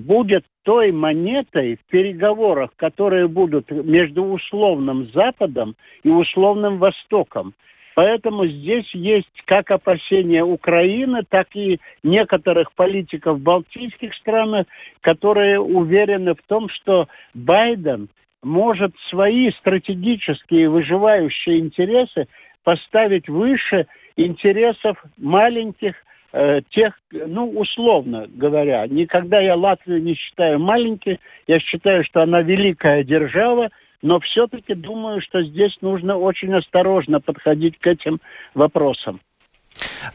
будет 0.00 0.44
той 0.64 0.92
монетой 0.92 1.76
в 1.76 1.90
переговорах, 1.90 2.70
которые 2.76 3.28
будут 3.28 3.70
между 3.70 4.24
условным 4.24 5.10
Западом 5.12 5.76
и 6.02 6.10
условным 6.10 6.78
Востоком. 6.78 7.54
Поэтому 7.94 8.46
здесь 8.46 8.88
есть 8.94 9.42
как 9.46 9.70
опасения 9.70 10.44
Украины, 10.44 11.22
так 11.28 11.48
и 11.54 11.80
некоторых 12.02 12.72
политиков 12.72 13.40
балтийских 13.40 14.14
странах, 14.14 14.66
которые 15.00 15.60
уверены 15.60 16.34
в 16.34 16.42
том, 16.46 16.68
что 16.68 17.08
Байден 17.34 18.08
может 18.42 18.94
свои 19.10 19.50
стратегические 19.52 20.70
выживающие 20.70 21.58
интересы 21.58 22.26
поставить 22.64 23.28
выше 23.28 23.86
интересов 24.16 25.02
маленьких 25.18 25.94
э, 26.32 26.60
тех, 26.70 26.98
ну, 27.10 27.50
условно 27.50 28.26
говоря, 28.28 28.86
никогда 28.86 29.40
я 29.40 29.56
Латвию 29.56 30.02
не 30.02 30.14
считаю 30.14 30.58
маленькой, 30.58 31.20
я 31.46 31.60
считаю, 31.60 32.04
что 32.04 32.22
она 32.22 32.42
великая 32.42 33.04
держава, 33.04 33.70
но 34.02 34.20
все-таки 34.20 34.74
думаю, 34.74 35.20
что 35.20 35.42
здесь 35.42 35.76
нужно 35.80 36.16
очень 36.16 36.54
осторожно 36.54 37.20
подходить 37.20 37.78
к 37.78 37.86
этим 37.86 38.20
вопросам. 38.54 39.20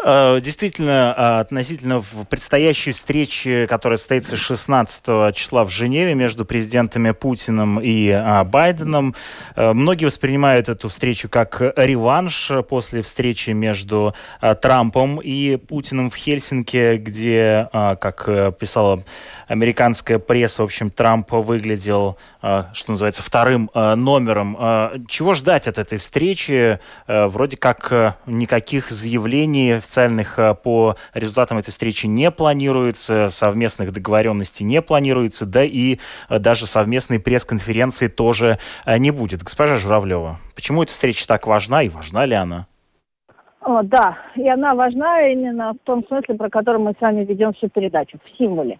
Э, 0.03 0.39
действительно, 0.41 1.13
э, 1.15 1.39
относительно 1.41 2.03
предстоящей 2.29 2.91
встречи, 2.91 3.65
которая 3.69 3.97
состоится 3.97 4.37
16 4.37 5.31
числа 5.33 5.63
в 5.63 5.69
Женеве 5.69 6.15
между 6.15 6.45
президентами 6.45 7.11
Путиным 7.11 7.79
и 7.79 8.09
э, 8.09 8.43
Байденом, 8.43 9.15
многие 9.55 10.05
воспринимают 10.05 10.69
эту 10.69 10.89
встречу 10.89 11.29
как 11.29 11.61
реванш 11.75 12.51
после 12.69 13.01
встречи 13.01 13.51
между 13.51 14.13
Трампом 14.61 15.19
и 15.19 15.57
Путиным 15.57 16.09
в 16.09 16.15
Хельсинки, 16.15 16.97
где, 16.97 17.69
как 17.71 18.57
писала 18.57 19.03
американская 19.47 20.19
пресса, 20.19 20.61
в 20.61 20.65
общем, 20.65 20.89
Трамп 20.89 21.31
выглядел, 21.31 22.17
что 22.41 22.91
называется, 22.91 23.23
вторым 23.23 23.69
номером. 23.73 25.05
Чего 25.07 25.33
ждать 25.33 25.67
от 25.67 25.77
этой 25.77 25.97
встречи? 25.97 26.79
Вроде 27.07 27.57
как 27.57 28.19
никаких 28.25 28.89
заявлений 28.89 29.74
официальных 29.77 30.39
э, 30.39 30.55
по 30.55 30.95
результатам 31.13 31.57
этой 31.57 31.71
встречи 31.71 32.07
не 32.07 32.31
планируется, 32.31 33.29
совместных 33.29 33.93
договоренностей 33.93 34.63
не 34.63 34.81
планируется, 34.81 35.45
да 35.45 35.63
и 35.63 35.97
э, 36.29 36.39
даже 36.39 36.65
совместной 36.65 37.19
пресс-конференции 37.19 38.07
тоже 38.07 38.59
э, 38.85 38.97
не 38.97 39.11
будет. 39.11 39.43
Госпожа 39.43 39.75
Журавлева, 39.75 40.37
почему 40.55 40.83
эта 40.83 40.91
встреча 40.91 41.27
так 41.27 41.47
важна 41.47 41.83
и 41.83 41.89
важна 41.89 42.25
ли 42.25 42.35
она? 42.35 42.67
О, 43.61 43.81
да, 43.81 44.17
и 44.35 44.47
она 44.47 44.75
важна 44.75 45.27
именно 45.27 45.73
в 45.73 45.79
том 45.85 46.05
смысле, 46.07 46.35
про 46.35 46.49
который 46.49 46.79
мы 46.79 46.91
с 46.91 47.01
вами 47.01 47.25
ведем 47.25 47.51
всю 47.53 47.67
передачу, 47.67 48.19
в 48.23 48.37
символе. 48.37 48.79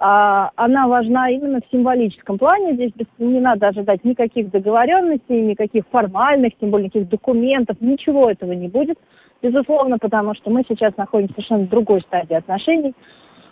а, 0.00 0.50
она 0.56 0.88
важна 0.88 1.30
именно 1.30 1.60
в 1.60 1.70
символическом 1.70 2.36
плане. 2.36 2.74
Здесь 2.74 2.92
не 3.18 3.38
надо 3.38 3.68
ожидать 3.68 4.02
никаких 4.02 4.50
договоренностей, 4.50 5.42
никаких 5.42 5.84
формальных, 5.92 6.54
тем 6.58 6.70
более 6.70 6.86
никаких 6.86 7.08
документов, 7.08 7.76
ничего 7.80 8.28
этого 8.28 8.52
не 8.52 8.66
будет, 8.66 8.98
безусловно, 9.42 9.98
потому 9.98 10.34
что 10.34 10.50
мы 10.50 10.64
сейчас 10.68 10.96
находимся 10.96 11.34
совершенно 11.34 11.64
в 11.64 11.68
другой 11.68 12.00
стадии 12.02 12.34
отношений, 12.34 12.94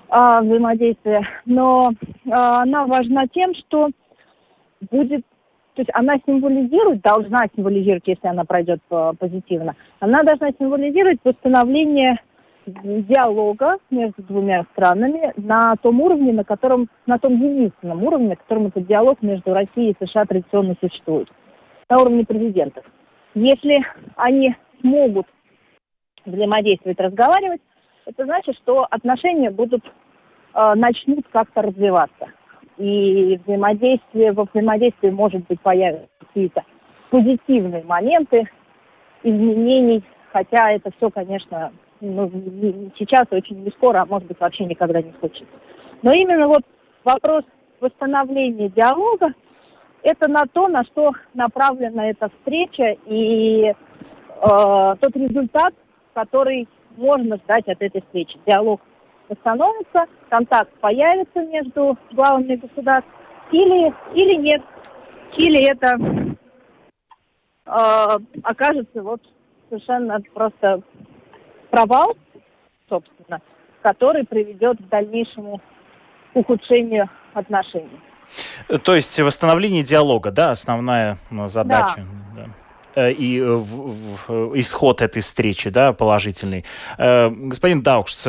а, 0.08 0.40
взаимодействия. 0.42 1.26
Но 1.46 1.90
а, 2.30 2.62
она 2.62 2.86
важна 2.86 3.22
тем, 3.32 3.54
что 3.54 3.90
будет 4.90 5.24
то 5.74 5.82
есть 5.82 5.90
она 5.94 6.16
символизирует, 6.26 7.02
должна 7.02 7.46
символизировать, 7.54 8.02
если 8.06 8.26
она 8.26 8.44
пройдет 8.44 8.80
а, 8.90 9.12
позитивно, 9.12 9.76
она 10.00 10.24
должна 10.24 10.50
символизировать 10.58 11.20
восстановление 11.22 12.18
диалога 12.66 13.78
между 13.88 14.22
двумя 14.24 14.64
странами 14.72 15.32
на 15.36 15.76
том 15.76 16.00
уровне, 16.00 16.32
на 16.32 16.42
котором, 16.42 16.88
на 17.06 17.18
том 17.20 17.34
единственном 17.34 18.02
уровне, 18.02 18.30
на 18.30 18.36
котором 18.36 18.66
этот 18.66 18.88
диалог 18.88 19.22
между 19.22 19.54
Россией 19.54 19.92
и 19.98 20.04
США 20.04 20.24
традиционно 20.24 20.74
существует, 20.80 21.28
на 21.88 22.00
уровне 22.00 22.26
президентов. 22.26 22.84
Если 23.34 23.76
они 24.16 24.56
смогут 24.80 25.26
взаимодействовать, 26.28 27.00
разговаривать, 27.00 27.60
это 28.06 28.24
значит, 28.24 28.56
что 28.56 28.86
отношения 28.90 29.50
будут, 29.50 29.84
э, 30.54 30.74
начнут 30.74 31.26
как-то 31.30 31.62
развиваться. 31.62 32.28
И 32.78 33.38
взаимодействие, 33.44 34.32
во 34.32 34.44
взаимодействии, 34.44 35.10
может 35.10 35.46
быть, 35.46 35.60
появятся 35.60 36.08
какие-то 36.20 36.64
позитивные 37.10 37.82
моменты 37.84 38.48
изменений, 39.22 40.02
хотя 40.32 40.72
это 40.72 40.90
все, 40.96 41.10
конечно, 41.10 41.72
ну, 42.00 42.30
сейчас 42.98 43.26
очень 43.30 43.64
не 43.64 43.70
скоро, 43.70 44.02
а 44.02 44.06
может 44.06 44.28
быть 44.28 44.40
вообще 44.40 44.64
никогда 44.64 45.02
не 45.02 45.12
случится. 45.18 45.54
Но 46.02 46.12
именно 46.12 46.46
вот 46.46 46.62
вопрос 47.04 47.44
восстановления 47.80 48.68
диалога, 48.68 49.32
это 50.02 50.30
на 50.30 50.44
то, 50.52 50.68
на 50.68 50.84
что 50.84 51.12
направлена 51.34 52.10
эта 52.10 52.28
встреча 52.28 52.96
и 53.06 53.64
э, 53.64 53.74
тот 54.40 55.16
результат, 55.16 55.74
который 56.18 56.68
можно 56.96 57.36
ждать 57.36 57.68
от 57.68 57.80
этой 57.80 58.00
встречи. 58.02 58.36
Диалог 58.44 58.80
восстановится, 59.28 60.06
контакт 60.28 60.72
появится 60.80 61.40
между 61.42 61.96
главами 62.10 62.56
государств 62.56 63.08
или, 63.52 63.94
или 64.14 64.36
нет, 64.36 64.62
или 65.36 65.70
это 65.70 65.96
э, 67.66 68.18
окажется 68.42 69.02
вот 69.02 69.20
совершенно 69.68 70.20
просто 70.34 70.82
провал, 71.70 72.16
собственно, 72.88 73.40
который 73.82 74.26
приведет 74.26 74.78
к 74.78 74.88
дальнейшему 74.88 75.60
ухудшению 76.34 77.08
отношений. 77.32 78.00
То 78.82 78.96
есть 78.96 79.20
восстановление 79.20 79.84
диалога, 79.84 80.32
да, 80.32 80.50
основная 80.50 81.18
задача. 81.46 82.04
Да. 82.34 82.44
Да. 82.44 82.67
Э, 82.98 83.12
и 83.12 83.40
в, 83.40 83.92
в, 84.26 84.58
исход 84.58 85.02
этой 85.02 85.22
встречи, 85.22 85.70
да, 85.70 85.92
положительный. 85.92 86.64
Э, 86.98 87.30
господин 87.30 87.82
Даукс, 87.82 88.26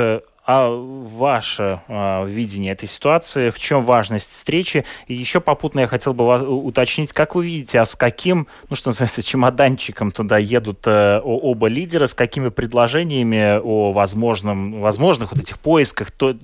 а 0.52 0.68
ваше 0.68 1.82
а, 1.88 2.26
видение 2.26 2.72
этой 2.72 2.88
ситуации, 2.88 3.52
в 3.52 3.60
чем 3.60 3.86
важность 3.86 4.32
встречи? 4.32 4.84
И 5.06 5.14
еще 5.14 5.42
попутно 5.42 5.82
я 5.82 5.86
хотел 5.86 6.16
бы 6.16 6.26
вас 6.26 6.42
уточнить, 6.42 7.12
как 7.12 7.36
вы 7.36 7.46
видите, 7.46 7.80
а 7.80 7.86
с 7.86 7.96
каким, 7.96 8.48
ну 8.68 8.76
что 8.76 8.90
называется, 8.90 9.22
чемоданчиком 9.24 10.10
туда 10.10 10.40
едут 10.40 10.80
а, 10.88 11.20
оба 11.20 11.68
лидера, 11.68 12.08
с 12.08 12.16
какими 12.16 12.50
предложениями 12.50 13.60
о 13.62 13.92
возможном, 13.92 14.82
возможных 14.82 15.34
вот 15.34 15.40
этих 15.40 15.60
поисках, 15.60 16.10
то, 16.10 16.36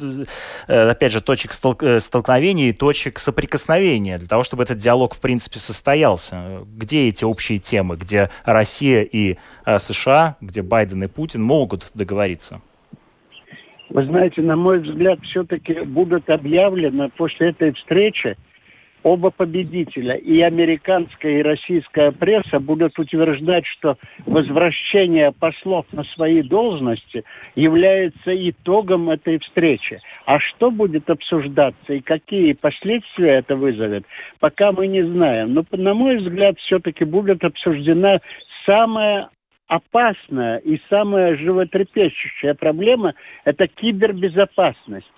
э, 0.68 0.89
опять 0.91 1.12
же, 1.12 1.20
точек 1.20 1.52
столк, 1.52 1.82
э, 1.82 2.00
столкновения 2.00 2.70
и 2.70 2.74
точек 2.74 3.18
соприкосновения, 3.18 4.20
для 4.20 4.28
того, 4.28 4.44
чтобы 4.44 4.62
этот 4.62 4.78
диалог, 4.78 5.15
в 5.15 5.20
принципе, 5.20 5.58
состоялся? 5.58 6.63
Где 6.68 7.08
эти 7.08 7.24
общие 7.24 7.58
темы, 7.58 7.96
где 7.96 8.30
Россия 8.44 9.02
и 9.02 9.38
США, 9.65 10.36
где 10.41 10.62
Байден 10.62 11.02
и 11.06 11.08
Путин 11.08 11.41
могут 11.41 11.88
договориться? 11.96 12.62
Вы 13.89 14.06
знаете, 14.06 14.41
на 14.41 14.56
мой 14.56 14.80
взгляд, 14.80 15.19
все-таки 15.24 15.82
будут 15.82 16.30
объявлены 16.30 17.10
после 17.15 17.50
этой 17.50 17.74
встречи 17.74 18.36
оба 19.06 19.30
победителя. 19.30 20.15
И 20.15 20.41
американская, 20.41 21.39
и 21.39 21.43
российская 21.43 22.12
пресса 22.12 22.60
будут 22.60 22.98
утверждать, 22.98 23.63
что 23.67 23.98
возвращение 24.26 25.32
послов 25.32 25.86
на 25.91 26.04
свои 26.15 26.41
должности 26.41 27.24
является 27.54 28.34
итогом 28.50 29.12
этой 29.12 29.38
встречи. 29.38 30.02
А 30.26 30.39
что 30.39 30.71
будет 30.71 31.08
обсуждаться 31.08 31.93
и 31.93 32.00
какие 32.00 32.54
последствия 32.54 33.36
это 33.36 33.56
вызовет, 33.56 34.06
пока 34.39 34.71
мы 34.71 34.88
не 34.88 35.04
знаем. 35.04 35.54
Но, 35.54 35.63
на 35.71 35.93
мой 35.93 36.17
взгляд, 36.17 36.58
все-таки 36.58 37.06
будет 37.06 37.43
обсуждена 37.43 38.21
самая 38.65 39.30
опасная 39.67 40.58
и 40.58 40.80
самая 40.89 41.36
животрепещущая 41.38 42.54
проблема– 42.54 43.13
это 43.45 43.67
кибербезопасность. 43.67 45.12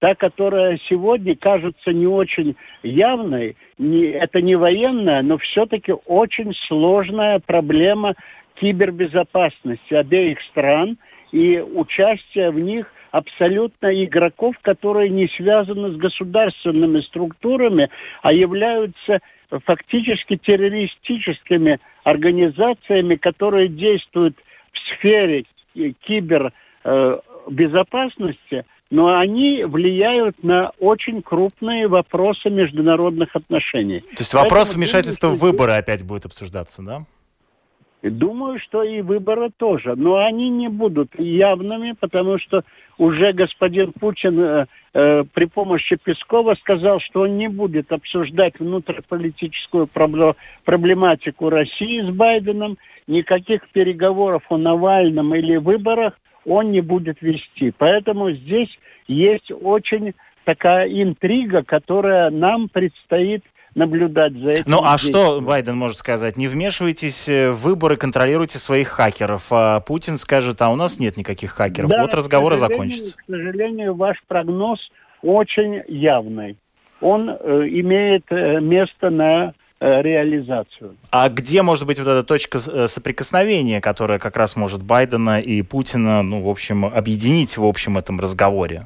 Та, 0.00 0.14
которая 0.14 0.78
сегодня 0.88 1.34
кажется 1.34 1.92
не 1.92 2.06
очень 2.06 2.56
явной, 2.82 3.56
не, 3.78 4.04
это 4.04 4.42
не 4.42 4.54
военная, 4.54 5.22
но 5.22 5.38
все-таки 5.38 5.92
очень 6.06 6.52
сложная 6.66 7.38
проблема 7.38 8.14
кибербезопасности 8.56 9.94
обеих 9.94 10.40
стран 10.50 10.98
и 11.32 11.58
участия 11.58 12.50
в 12.50 12.58
них 12.58 12.92
абсолютно 13.14 14.04
игроков, 14.04 14.56
которые 14.62 15.08
не 15.08 15.28
связаны 15.36 15.92
с 15.92 15.96
государственными 15.96 17.00
структурами, 17.02 17.88
а 18.22 18.32
являются 18.32 19.20
фактически 19.64 20.36
террористическими 20.36 21.78
организациями, 22.02 23.14
которые 23.14 23.68
действуют 23.68 24.36
в 24.72 24.78
сфере 24.96 25.44
кибербезопасности, 25.74 28.64
но 28.90 29.16
они 29.16 29.62
влияют 29.62 30.42
на 30.42 30.72
очень 30.80 31.22
крупные 31.22 31.86
вопросы 31.86 32.50
международных 32.50 33.36
отношений. 33.36 34.00
То 34.00 34.18
есть 34.18 34.34
вопрос 34.34 34.70
Поэтому 34.70 34.78
вмешательства 34.78 35.28
в 35.28 35.38
выборы 35.38 35.74
опять 35.74 36.04
будет 36.04 36.26
обсуждаться, 36.26 36.82
да? 36.82 37.06
Думаю, 38.10 38.58
что 38.58 38.82
и 38.82 39.00
выборы 39.00 39.48
тоже, 39.56 39.94
но 39.96 40.16
они 40.16 40.50
не 40.50 40.68
будут 40.68 41.18
явными, 41.18 41.94
потому 41.98 42.38
что 42.38 42.62
уже 42.98 43.32
господин 43.32 43.92
Путин 43.92 44.38
э, 44.38 44.66
э, 44.92 45.24
при 45.32 45.46
помощи 45.46 45.96
Пескова 45.96 46.54
сказал, 46.56 47.00
что 47.00 47.22
он 47.22 47.38
не 47.38 47.48
будет 47.48 47.90
обсуждать 47.92 48.60
внутриполитическую 48.60 49.88
проблематику 50.64 51.48
России 51.48 52.02
с 52.02 52.14
Байденом, 52.14 52.76
никаких 53.06 53.66
переговоров 53.70 54.42
о 54.50 54.58
Навальном 54.58 55.34
или 55.34 55.56
выборах 55.56 56.12
он 56.44 56.72
не 56.72 56.82
будет 56.82 57.22
вести. 57.22 57.72
Поэтому 57.78 58.32
здесь 58.32 58.68
есть 59.08 59.50
очень 59.50 60.12
такая 60.44 60.88
интрига, 60.88 61.62
которая 61.62 62.28
нам 62.28 62.68
предстоит 62.68 63.42
наблюдать 63.74 64.32
за 64.34 64.50
этим. 64.50 64.64
Ну 64.66 64.82
а 64.82 64.98
что 64.98 65.40
Байден 65.40 65.76
может 65.76 65.98
сказать? 65.98 66.36
Не 66.36 66.48
вмешивайтесь 66.48 67.28
в 67.28 67.52
выборы, 67.52 67.96
контролируйте 67.96 68.58
своих 68.58 68.88
хакеров. 68.88 69.46
А 69.50 69.80
Путин 69.80 70.16
скажет, 70.16 70.60
а 70.62 70.70
у 70.70 70.76
нас 70.76 70.98
нет 70.98 71.16
никаких 71.16 71.52
хакеров. 71.52 71.90
Да, 71.90 72.02
вот 72.02 72.14
разговор 72.14 72.54
и 72.54 72.56
закончится. 72.56 73.16
К 73.16 73.24
сожалению, 73.26 73.94
ваш 73.94 74.16
прогноз 74.26 74.78
очень 75.22 75.82
явный. 75.88 76.56
Он 77.00 77.28
э, 77.28 77.34
имеет 77.68 78.24
э, 78.30 78.60
место 78.60 79.10
на 79.10 79.54
э, 79.80 80.02
реализацию. 80.02 80.96
А 81.10 81.28
где 81.28 81.62
может 81.62 81.86
быть 81.86 81.98
вот 81.98 82.08
эта 82.08 82.22
точка 82.22 82.58
э, 82.66 82.86
соприкосновения, 82.86 83.80
которая 83.80 84.18
как 84.18 84.36
раз 84.36 84.56
может 84.56 84.82
Байдена 84.82 85.40
и 85.40 85.62
Путина, 85.62 86.22
ну, 86.22 86.42
в 86.42 86.48
общем, 86.48 86.84
объединить 86.84 87.56
в 87.56 87.64
общем 87.64 87.98
этом 87.98 88.20
разговоре? 88.20 88.84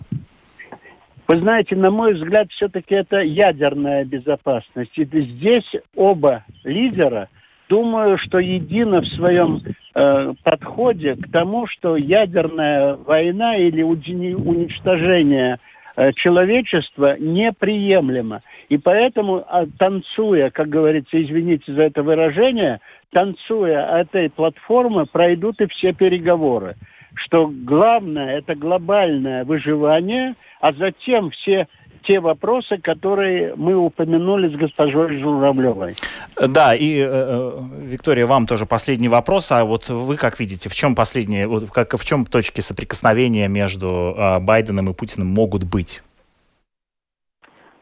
Вы 1.29 1.41
знаете, 1.41 1.77
на 1.77 1.91
мой 1.91 2.15
взгляд, 2.15 2.51
все-таки 2.51 2.95
это 2.95 3.19
ядерная 3.19 4.03
безопасность. 4.07 4.97
И 4.97 5.05
здесь 5.05 5.71
оба 5.95 6.43
лидера, 6.65 7.29
думаю, 7.69 8.17
что 8.17 8.39
едины 8.39 9.03
в 9.03 9.09
своем 9.09 9.61
э, 9.95 10.33
подходе 10.43 11.17
к 11.17 11.31
тому, 11.31 11.67
что 11.67 11.97
ядерная 11.97 12.95
война 12.95 13.59
или 13.59 13.83
уничтожение 13.83 15.59
э, 15.97 16.15
человечества 16.15 17.19
неприемлемо. 17.19 18.41
И 18.71 18.79
поэтому, 18.79 19.45
а, 19.47 19.67
танцуя, 19.79 20.49
как 20.49 20.71
говорится, 20.71 21.23
извините 21.23 21.75
за 21.75 21.83
это 21.83 22.03
выражение, 22.03 22.81
танцуя 23.13 24.01
этой 24.01 24.31
платформы, 24.31 25.05
пройдут 25.05 25.61
и 25.61 25.67
все 25.67 25.93
переговоры. 25.93 26.75
Что 27.15 27.51
главное– 27.53 28.39
это 28.39 28.55
глобальное 28.55 29.45
выживание– 29.45 30.35
а 30.61 30.73
затем 30.73 31.31
все 31.31 31.69
те 32.05 32.21
вопросы, 32.21 32.79
которые 32.79 33.55
мы 33.57 33.75
упомянули 33.77 34.49
с 34.49 34.57
госпожой 34.57 35.19
Журавлевой. 35.19 35.95
Да, 36.41 36.75
и, 36.75 37.01
э, 37.01 37.07
э, 37.07 37.53
Виктория, 37.83 38.25
вам 38.25 38.47
тоже 38.47 38.67
последний 38.67 39.09
вопрос. 39.09 39.53
А 39.53 39.65
вот 39.65 39.89
вы 39.89 40.17
как 40.17 40.41
видите, 40.41 40.69
в 40.69 40.75
чем 40.75 40.95
последние, 40.95 41.47
вот, 41.47 41.71
как, 41.71 41.93
в 41.95 42.05
чем 42.05 42.25
точки 42.25 42.61
соприкосновения 42.61 43.49
между 43.49 44.15
э, 44.17 44.39
Байденом 44.39 44.89
и 44.91 44.95
Путиным 44.95 45.29
могут 45.29 45.65
быть? 45.65 46.03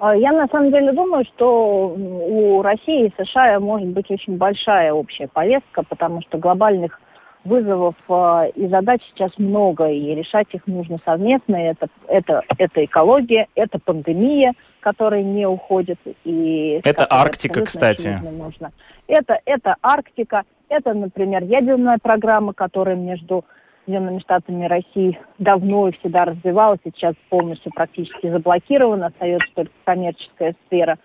Я 0.01 0.33
на 0.33 0.47
самом 0.49 0.71
деле 0.73 0.93
думаю, 0.93 1.25
что 1.25 1.89
у 1.97 2.61
России 2.63 3.07
и 3.07 3.23
США 3.23 3.59
может 3.61 3.89
быть 3.89 4.11
очень 4.11 4.37
большая 4.37 4.93
общая 4.93 5.27
повестка, 5.27 5.85
потому 5.85 6.21
что 6.23 6.37
глобальных 6.37 7.01
вызовов 7.47 7.95
э, 8.09 8.51
и 8.55 8.67
задач 8.69 9.01
сейчас 9.11 9.33
много, 9.39 9.89
и 9.89 10.15
решать 10.15 10.49
их 10.53 10.67
нужно 10.67 10.99
совместно. 11.05 11.57
Это, 11.57 11.89
это, 12.09 12.43
это 12.59 12.85
экология, 12.85 13.47
это 13.55 13.79
пандемия, 13.79 14.53
которая 14.81 15.23
не 15.23 15.47
уходит. 15.47 15.99
И 16.25 16.81
это 16.85 17.07
Арктика, 17.09 17.63
кстати. 17.63 18.21
Нужно. 18.23 18.73
Это, 19.07 19.41
это 19.45 19.77
Арктика, 19.83 20.43
это, 20.69 20.95
например, 20.95 21.45
ядерная 21.45 21.99
программа, 22.03 22.53
которая 22.53 22.97
между 22.97 23.45
Соединенными 23.85 24.19
Штатами 24.19 24.65
и 24.65 24.69
Россией 24.69 25.19
давно 25.39 25.89
и 25.89 25.93
всегда 25.93 26.25
развивалась, 26.25 26.81
и 26.85 26.91
сейчас 26.91 27.15
полностью 27.29 27.71
практически 27.73 28.29
заблокирована, 28.29 29.07
остается 29.07 29.49
только 29.55 29.73
коммерческая 29.85 30.57
сфера. 30.67 30.99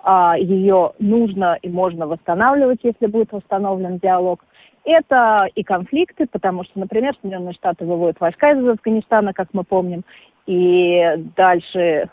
А, 0.00 0.36
ее 0.36 0.92
нужно 0.98 1.58
и 1.62 1.68
можно 1.68 2.06
восстанавливать, 2.06 2.80
если 2.82 3.06
будет 3.06 3.32
восстановлен 3.32 3.98
диалог. 3.98 4.44
Это 4.84 5.48
и 5.54 5.62
конфликты, 5.62 6.26
потому 6.26 6.64
что, 6.64 6.78
например, 6.78 7.14
Соединенные 7.20 7.54
Штаты 7.54 7.86
выводят 7.86 8.20
войска 8.20 8.50
из 8.52 8.66
Афганистана, 8.66 9.32
как 9.32 9.48
мы 9.52 9.64
помним, 9.64 10.04
и 10.46 11.02
дальше 11.36 12.10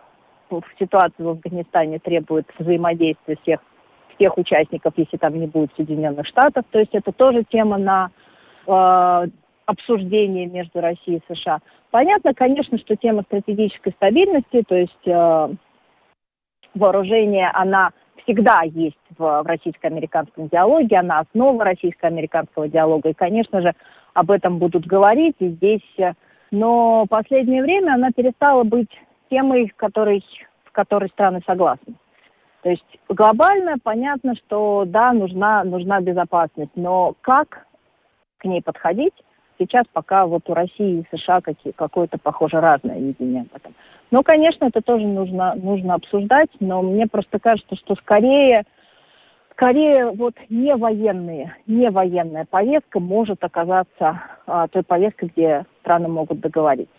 в 0.50 0.64
ситуации 0.80 1.24
в 1.24 1.30
Афганистане 1.30 2.00
требует 2.00 2.48
взаимодействия 2.58 3.38
всех, 3.42 3.60
всех 4.16 4.38
участников, 4.38 4.94
если 4.96 5.18
там 5.18 5.38
не 5.38 5.48
будет 5.48 5.72
Соединенных 5.76 6.28
Штатов. 6.28 6.66
То 6.72 6.80
есть 6.80 6.94
это 6.94 7.12
тоже 7.12 7.44
тема 7.44 7.78
на 7.78 8.10
э, 8.68 9.28
обсуждение 9.66 10.48
между 10.48 10.80
Россией 10.80 11.22
и 11.28 11.34
США. 11.34 11.60
Понятно, 11.92 12.34
конечно, 12.34 12.78
что 12.78 12.96
тема 12.96 13.24
стратегической 13.24 13.94
стабильности, 13.94 14.64
то 14.68 14.76
есть 14.76 15.08
э, 15.08 15.50
вооружение, 16.74 17.50
она 17.54 17.92
всегда 18.24 18.62
есть 18.64 18.98
в, 19.18 19.44
российско-американском 19.44 20.48
диалоге, 20.48 20.98
она 20.98 21.20
основа 21.20 21.64
российско-американского 21.64 22.68
диалога, 22.68 23.10
и, 23.10 23.14
конечно 23.14 23.62
же, 23.62 23.74
об 24.14 24.32
этом 24.32 24.58
будут 24.58 24.86
говорить 24.86 25.36
и 25.40 25.50
здесь. 25.50 25.82
Э, 25.98 26.14
но 26.52 27.06
последнее 27.10 27.64
время 27.64 27.94
она 27.94 28.12
перестала 28.12 28.64
быть 28.64 28.90
темой, 29.30 29.72
которой, 29.76 30.24
в 30.66 30.72
которой 30.72 31.10
страны 31.10 31.42
согласны. 31.46 31.96
То 32.64 32.70
есть 32.70 33.00
глобально 33.10 33.78
понятно, 33.82 34.36
что 34.36 34.84
да, 34.86 35.14
нужна, 35.14 35.64
нужна 35.64 36.00
безопасность, 36.02 36.72
но 36.76 37.16
как 37.22 37.66
к 38.38 38.46
ней 38.46 38.62
подходить, 38.62 39.14
сейчас 39.58 39.86
пока 39.92 40.26
вот 40.26 40.50
у 40.50 40.54
России 40.54 41.00
и 41.00 41.18
США 41.18 41.42
какие, 41.42 41.74
какое-то, 41.74 42.18
похоже, 42.18 42.60
разное 42.60 43.00
видение 43.00 43.44
об 43.44 43.56
этом. 43.56 43.74
Ну, 44.12 44.24
конечно, 44.24 44.66
это 44.66 44.82
тоже 44.82 45.08
нужно, 45.08 45.56
нужно 45.56 45.96
обсуждать, 45.96 46.50
но 46.60 46.82
мне 46.82 47.08
просто 47.08 47.40
кажется, 47.40 47.78
что 47.78 47.96
скорее, 47.96 48.66
скорее 49.54 50.12
вот 50.12 50.36
не 50.50 50.76
военные, 50.76 51.56
не 51.66 51.90
военная 51.90 52.46
повестка 52.50 53.00
может 53.00 53.42
оказаться 53.42 54.22
а, 54.46 54.68
той 54.68 54.84
повесткой, 54.84 55.30
где 55.34 55.66
страны 55.80 56.10
могут 56.10 56.42
договориться. 56.42 56.94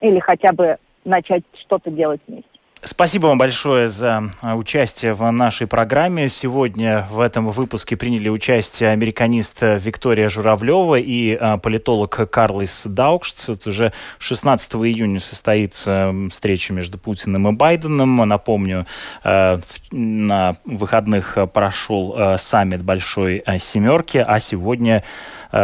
Или 0.00 0.18
хотя 0.18 0.52
бы 0.52 0.76
начать 1.06 1.42
что-то 1.54 1.90
делать 1.90 2.20
вместе. 2.28 2.51
Спасибо 2.84 3.28
вам 3.28 3.38
большое 3.38 3.86
за 3.86 4.32
а, 4.40 4.56
участие 4.56 5.12
в 5.12 5.30
нашей 5.30 5.68
программе. 5.68 6.28
Сегодня 6.28 7.06
в 7.12 7.20
этом 7.20 7.48
выпуске 7.52 7.96
приняли 7.96 8.28
участие 8.28 8.90
американист 8.90 9.58
Виктория 9.62 10.28
Журавлева 10.28 10.96
и 10.96 11.32
а, 11.32 11.58
политолог 11.58 12.28
Карлис 12.28 12.84
Даукшц. 12.84 13.50
Это 13.50 13.68
уже 13.68 13.92
16 14.18 14.74
июня 14.74 15.20
состоится 15.20 16.12
встреча 16.32 16.72
между 16.72 16.98
Путиным 16.98 17.48
и 17.50 17.52
Байденом. 17.52 18.16
Напомню, 18.16 18.84
а, 19.22 19.60
на 19.92 20.56
выходных 20.64 21.38
прошел 21.54 22.36
саммит 22.36 22.82
Большой 22.82 23.44
Семерки, 23.58 24.18
а 24.18 24.40
сегодня 24.40 25.04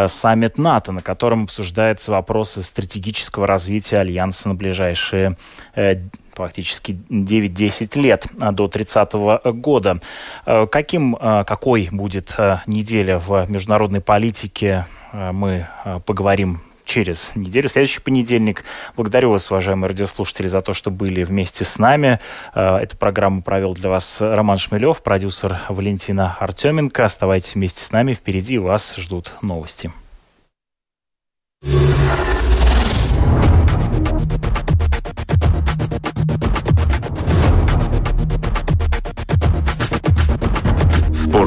саммит 0.06 0.56
НАТО, 0.56 0.92
на 0.92 1.02
котором 1.02 1.44
обсуждаются 1.44 2.12
вопросы 2.12 2.62
стратегического 2.62 3.46
развития 3.46 3.98
Альянса 3.98 4.48
на 4.48 4.54
ближайшие 4.54 5.36
э, 5.74 5.96
практически 6.38 6.92
9-10 7.10 8.00
лет 8.00 8.26
а, 8.40 8.52
до 8.52 8.68
30 8.68 9.12
года. 9.56 10.00
Э, 10.46 10.66
каким, 10.70 11.16
э, 11.16 11.44
какой 11.44 11.88
будет 11.90 12.34
э, 12.38 12.60
неделя 12.66 13.18
в 13.18 13.46
международной 13.50 14.00
политике, 14.00 14.86
мы 15.12 15.66
поговорим 16.04 16.60
через 16.84 17.32
неделю, 17.34 17.70
следующий 17.70 18.00
понедельник. 18.00 18.62
Благодарю 18.94 19.30
вас, 19.30 19.50
уважаемые 19.50 19.88
радиослушатели, 19.88 20.48
за 20.48 20.60
то, 20.60 20.74
что 20.74 20.90
были 20.90 21.24
вместе 21.24 21.64
с 21.64 21.78
нами. 21.78 22.20
Эту 22.54 22.96
программу 22.98 23.42
провел 23.42 23.72
для 23.72 23.88
вас 23.88 24.18
Роман 24.20 24.58
Шмелев, 24.58 25.02
продюсер 25.02 25.60
Валентина 25.70 26.36
Артеменко. 26.38 27.06
Оставайтесь 27.06 27.54
вместе 27.54 27.82
с 27.82 27.90
нами, 27.90 28.12
впереди 28.12 28.58
вас 28.58 28.96
ждут 28.96 29.32
новости. 29.40 29.90